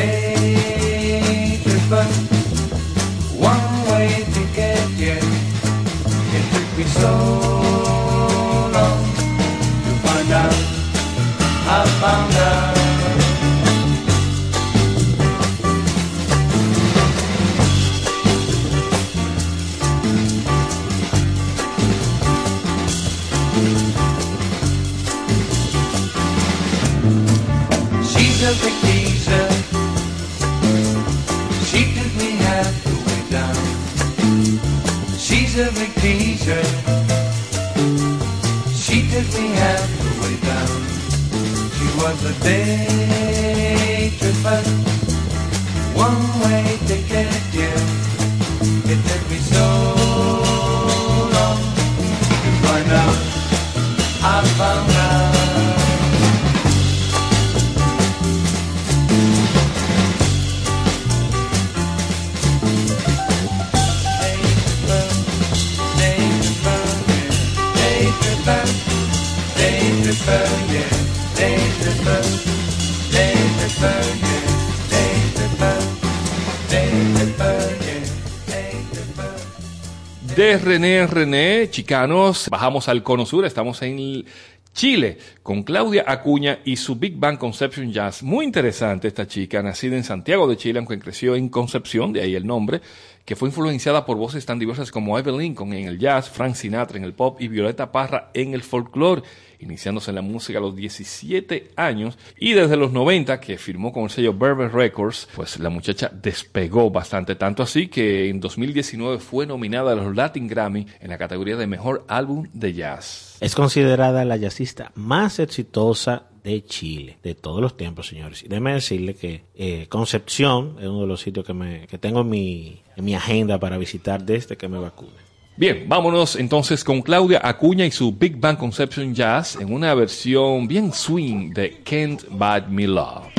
René 80.43 80.97
en 80.97 81.07
René, 81.07 81.69
chicanos, 81.69 82.49
bajamos 82.49 82.89
al 82.89 83.01
Cono 83.01 83.25
Sur, 83.25 83.45
estamos 83.45 83.81
en 83.81 84.25
Chile 84.73 85.17
con 85.41 85.63
Claudia 85.63 86.03
Acuña 86.05 86.59
y 86.65 86.75
su 86.75 86.97
Big 86.97 87.15
Bang 87.17 87.37
Conception 87.37 87.93
Jazz. 87.93 88.23
Muy 88.23 88.43
interesante 88.43 89.07
esta 89.07 89.25
chica, 89.25 89.63
nacida 89.63 89.95
en 89.95 90.03
Santiago 90.03 90.45
de 90.45 90.57
Chile, 90.57 90.79
aunque 90.79 90.99
creció 90.99 91.37
en 91.37 91.47
Concepción, 91.47 92.11
de 92.11 92.21
ahí 92.21 92.35
el 92.35 92.45
nombre, 92.45 92.81
que 93.25 93.35
fue 93.35 93.49
influenciada 93.49 94.05
por 94.05 94.17
voces 94.17 94.45
tan 94.45 94.59
diversas 94.59 94.91
como 94.91 95.17
Evelyn 95.17 95.39
Lincoln 95.39 95.73
en 95.73 95.87
el 95.87 95.97
jazz, 95.97 96.29
Frank 96.29 96.55
Sinatra 96.55 96.97
en 96.97 97.03
el 97.03 97.13
pop 97.13 97.39
y 97.39 97.47
Violeta 97.47 97.91
Parra 97.91 98.31
en 98.33 98.53
el 98.53 98.63
folclore, 98.63 99.23
iniciándose 99.59 100.11
en 100.11 100.15
la 100.15 100.21
música 100.21 100.59
a 100.59 100.61
los 100.61 100.75
17 100.75 101.71
años 101.77 102.17
y 102.37 102.53
desde 102.53 102.75
los 102.75 102.91
90 102.91 103.39
que 103.39 103.57
firmó 103.57 103.93
con 103.93 104.03
el 104.03 104.09
sello 104.09 104.33
Berber 104.33 104.73
Records, 104.73 105.29
pues 105.35 105.57
la 105.59 105.69
muchacha 105.69 106.11
despegó 106.13 106.89
bastante, 106.89 107.35
tanto 107.35 107.63
así 107.63 107.87
que 107.87 108.29
en 108.29 108.41
2019 108.41 109.19
fue 109.19 109.45
nominada 109.45 109.93
a 109.93 109.95
los 109.95 110.13
Latin 110.13 110.47
Grammy 110.47 110.85
en 110.99 111.09
la 111.09 111.17
categoría 111.17 111.55
de 111.55 111.67
Mejor 111.67 112.05
Álbum 112.09 112.47
de 112.51 112.73
Jazz. 112.73 113.37
Es 113.39 113.55
considerada 113.55 114.25
la 114.25 114.35
jazzista 114.35 114.91
más 114.95 115.39
exitosa 115.39 116.32
de 116.43 116.65
Chile, 116.65 117.17
de 117.23 117.35
todos 117.35 117.61
los 117.61 117.77
tiempos, 117.77 118.07
señores. 118.07 118.43
Y 118.43 118.47
decirle 118.47 119.15
que 119.15 119.43
eh, 119.55 119.87
Concepción 119.89 120.75
es 120.79 120.87
uno 120.87 121.01
de 121.01 121.07
los 121.07 121.21
sitios 121.21 121.45
que, 121.45 121.53
me, 121.53 121.87
que 121.87 121.97
tengo 121.97 122.21
en 122.21 122.29
mi, 122.29 122.81
en 122.95 123.05
mi 123.05 123.15
agenda 123.15 123.59
para 123.59 123.77
visitar 123.77 124.23
desde 124.23 124.57
que 124.57 124.67
me 124.67 124.77
vacune. 124.77 125.23
Bien, 125.55 125.85
vámonos 125.87 126.35
entonces 126.35 126.83
con 126.83 127.03
Claudia 127.03 127.39
Acuña 127.43 127.85
y 127.85 127.91
su 127.91 128.11
Big 128.11 128.37
Bang 128.37 128.57
Conception 128.57 129.13
Jazz 129.13 129.55
en 129.59 129.71
una 129.71 129.93
versión 129.93 130.67
bien 130.67 130.91
swing 130.91 131.53
de 131.53 131.81
Can't 131.83 132.23
Buy 132.29 132.63
Me 132.69 132.87
Love. 132.87 133.32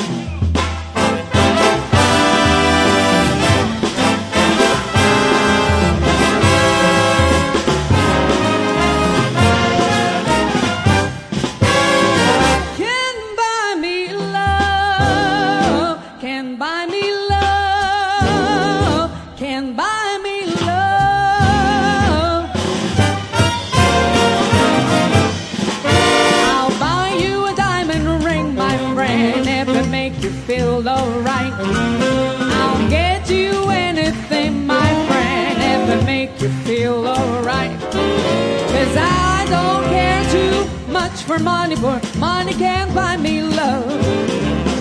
For 41.37 41.43
money, 41.43 41.76
but 41.76 42.16
money 42.16 42.53
can't 42.53 42.95
buy 42.95 43.16
me 43.16 43.43
love. 43.43 43.85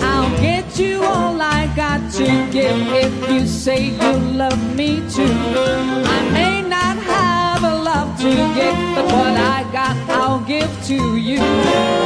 I'll 0.02 0.30
get 0.40 0.78
you 0.78 1.02
all 1.02 1.40
I 1.40 1.72
got 1.74 2.12
to 2.12 2.26
give 2.52 2.80
if 2.92 3.30
you 3.30 3.46
say 3.46 3.90
you 3.90 4.12
love 4.42 4.60
me 4.74 5.02
too. 5.10 5.34
I 6.16 6.30
may 6.32 6.62
not 6.62 6.96
have 6.98 7.64
a 7.64 7.76
lot 7.82 8.18
to 8.18 8.30
give, 8.58 8.78
but 8.94 9.04
what 9.06 9.36
I 9.56 9.62
got 9.72 9.96
I'll 10.10 10.40
give 10.40 10.70
to 10.86 11.16
you. 11.16 12.03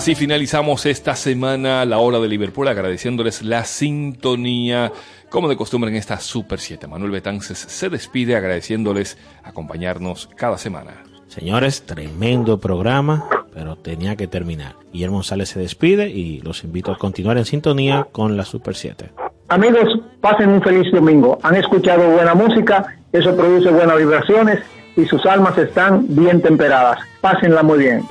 Así 0.00 0.14
finalizamos 0.14 0.86
esta 0.86 1.14
semana 1.14 1.84
la 1.84 1.98
hora 1.98 2.18
de 2.20 2.26
Liverpool 2.26 2.66
agradeciéndoles 2.68 3.42
la 3.42 3.66
sintonía 3.66 4.90
como 5.28 5.46
de 5.46 5.58
costumbre 5.58 5.90
en 5.90 5.98
esta 5.98 6.18
Super 6.20 6.58
7. 6.58 6.86
Manuel 6.86 7.10
Betances 7.10 7.58
se 7.58 7.90
despide 7.90 8.34
agradeciéndoles 8.34 9.18
acompañarnos 9.42 10.30
cada 10.36 10.56
semana. 10.56 11.02
Señores, 11.26 11.82
tremendo 11.82 12.58
programa, 12.58 13.28
pero 13.52 13.76
tenía 13.76 14.16
que 14.16 14.26
terminar. 14.26 14.74
Guillermo 14.90 15.16
González 15.16 15.50
se 15.50 15.60
despide 15.60 16.08
y 16.08 16.40
los 16.40 16.64
invito 16.64 16.92
a 16.92 16.96
continuar 16.96 17.36
en 17.36 17.44
sintonía 17.44 18.06
con 18.10 18.38
la 18.38 18.46
Super 18.46 18.76
7. 18.76 19.10
Amigos, 19.48 20.00
pasen 20.22 20.48
un 20.48 20.62
feliz 20.62 20.90
domingo. 20.92 21.38
Han 21.42 21.56
escuchado 21.56 22.08
buena 22.08 22.32
música, 22.32 22.96
eso 23.12 23.36
produce 23.36 23.68
buenas 23.68 23.98
vibraciones 23.98 24.60
y 24.96 25.04
sus 25.04 25.26
almas 25.26 25.58
están 25.58 26.06
bien 26.08 26.40
temperadas. 26.40 27.00
Pásenla 27.20 27.62
muy 27.62 27.80
bien. 27.80 28.02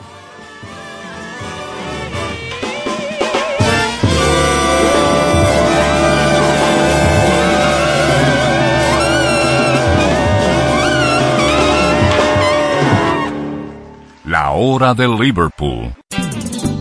Hora 14.51 14.93
de 14.93 15.07
Liverpool. 15.07 15.93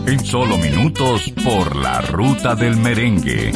En 0.05 0.25
solo 0.25 0.57
minutos 0.57 1.31
por 1.43 1.75
la 1.75 2.01
ruta 2.01 2.55
del 2.55 2.75
merengue. 2.77 3.51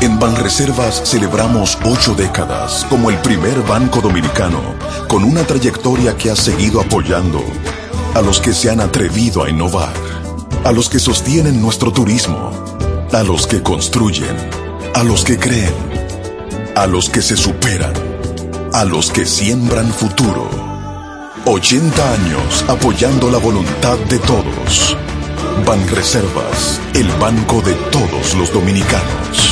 En 0.00 0.18
Banreservas 0.18 1.02
celebramos 1.04 1.78
ocho 1.84 2.14
décadas 2.14 2.86
como 2.88 3.10
el 3.10 3.18
primer 3.18 3.60
banco 3.62 4.00
dominicano 4.00 4.60
con 5.08 5.24
una 5.24 5.42
trayectoria 5.44 6.16
que 6.16 6.30
ha 6.30 6.36
seguido 6.36 6.80
apoyando 6.80 7.42
a 8.14 8.22
los 8.22 8.40
que 8.40 8.52
se 8.52 8.70
han 8.70 8.80
atrevido 8.80 9.44
a 9.44 9.50
innovar, 9.50 9.92
a 10.64 10.72
los 10.72 10.88
que 10.88 10.98
sostienen 10.98 11.60
nuestro 11.60 11.92
turismo, 11.92 12.50
a 13.12 13.22
los 13.22 13.46
que 13.46 13.62
construyen, 13.62 14.36
a 14.94 15.04
los 15.04 15.22
que 15.24 15.38
creen, 15.38 15.74
a 16.74 16.86
los 16.86 17.10
que 17.10 17.20
se 17.20 17.36
superan, 17.36 17.92
a 18.72 18.84
los 18.84 19.10
que 19.10 19.26
siembran 19.26 19.92
futuro. 19.92 20.48
80 21.44 22.12
años 22.12 22.64
apoyando 22.68 23.30
la 23.30 23.38
voluntad 23.38 23.98
de 24.08 24.18
todos. 24.20 24.96
Banreservas, 25.66 26.80
el 26.94 27.08
banco 27.18 27.60
de 27.62 27.74
todos 27.90 28.34
los 28.34 28.52
dominicanos. 28.52 29.51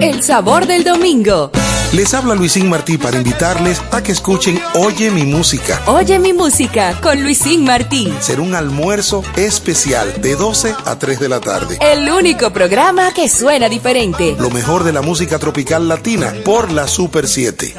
El 0.00 0.22
sabor 0.22 0.66
del 0.66 0.84
domingo. 0.84 1.50
Les 1.92 2.12
habla 2.12 2.34
Luisín 2.34 2.68
Martí 2.68 2.98
para 2.98 3.16
invitarles 3.16 3.80
a 3.92 4.02
que 4.02 4.12
escuchen 4.12 4.60
Oye 4.74 5.10
mi 5.10 5.24
música. 5.24 5.80
Oye 5.86 6.18
mi 6.18 6.34
música 6.34 7.00
con 7.00 7.22
Luisín 7.22 7.64
Martí. 7.64 8.12
Será 8.20 8.42
un 8.42 8.54
almuerzo 8.54 9.22
especial 9.36 10.20
de 10.20 10.36
12 10.36 10.74
a 10.84 10.98
3 10.98 11.18
de 11.18 11.28
la 11.30 11.40
tarde. 11.40 11.78
El 11.80 12.10
único 12.10 12.52
programa 12.52 13.12
que 13.14 13.30
suena 13.30 13.70
diferente. 13.70 14.36
Lo 14.38 14.50
mejor 14.50 14.84
de 14.84 14.92
la 14.92 15.00
música 15.00 15.38
tropical 15.38 15.88
latina 15.88 16.34
por 16.44 16.70
la 16.70 16.86
Super 16.86 17.26
7. 17.26 17.74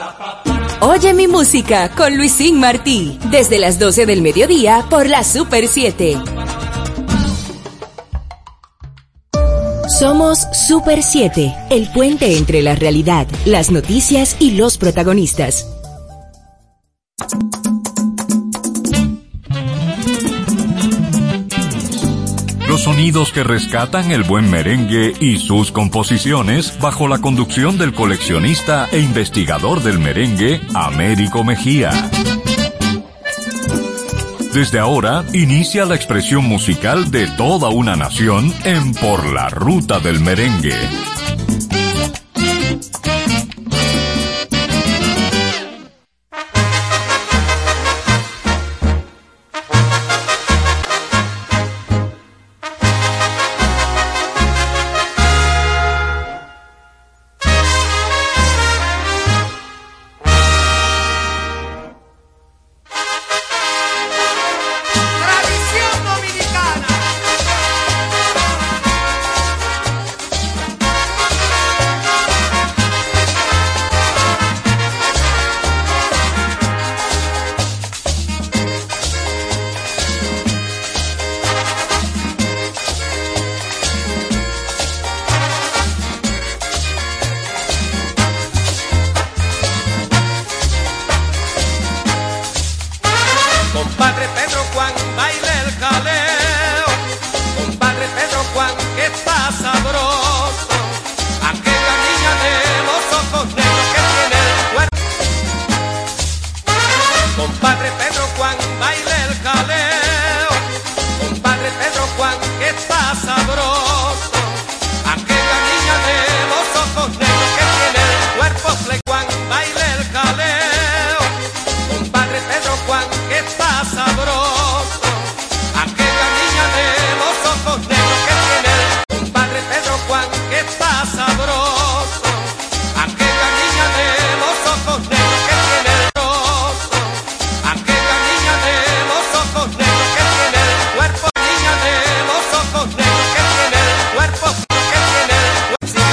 Oye 0.81 1.13
mi 1.13 1.27
música 1.27 1.91
con 1.91 2.17
Luisín 2.17 2.59
Martí. 2.59 3.19
Desde 3.29 3.59
las 3.59 3.77
12 3.77 4.07
del 4.07 4.23
mediodía 4.23 4.87
por 4.89 5.07
la 5.07 5.23
Super 5.23 5.67
7. 5.67 6.17
Somos 9.89 10.47
Super 10.53 11.01
7, 11.01 11.51
el 11.71 11.91
puente 11.91 12.37
entre 12.37 12.61
la 12.61 12.75
realidad, 12.75 13.27
las 13.45 13.71
noticias 13.71 14.37
y 14.39 14.51
los 14.51 14.77
protagonistas. 14.77 15.67
Los 22.67 22.81
sonidos 22.81 23.31
que 23.31 23.43
rescatan 23.43 24.11
el 24.11 24.21
buen 24.21 24.51
merengue 24.51 25.13
y 25.19 25.39
sus 25.39 25.71
composiciones 25.71 26.77
bajo 26.79 27.07
la 27.07 27.17
conducción 27.17 27.79
del 27.79 27.95
coleccionista 27.95 28.87
e 28.91 28.99
investigador 28.99 29.81
del 29.81 29.97
merengue, 29.97 30.61
Américo 30.75 31.43
Mejía. 31.43 31.89
Desde 34.53 34.79
ahora 34.79 35.25
inicia 35.31 35.85
la 35.85 35.93
expresión 35.95 36.43
musical 36.43 37.11
de 37.11 37.27
toda 37.27 37.69
una 37.69 37.95
nación 37.95 38.51
en 38.63 38.93
Por 38.95 39.31
la 39.31 39.47
Ruta 39.49 39.99
del 39.99 40.19
Merengue. 40.19 41.08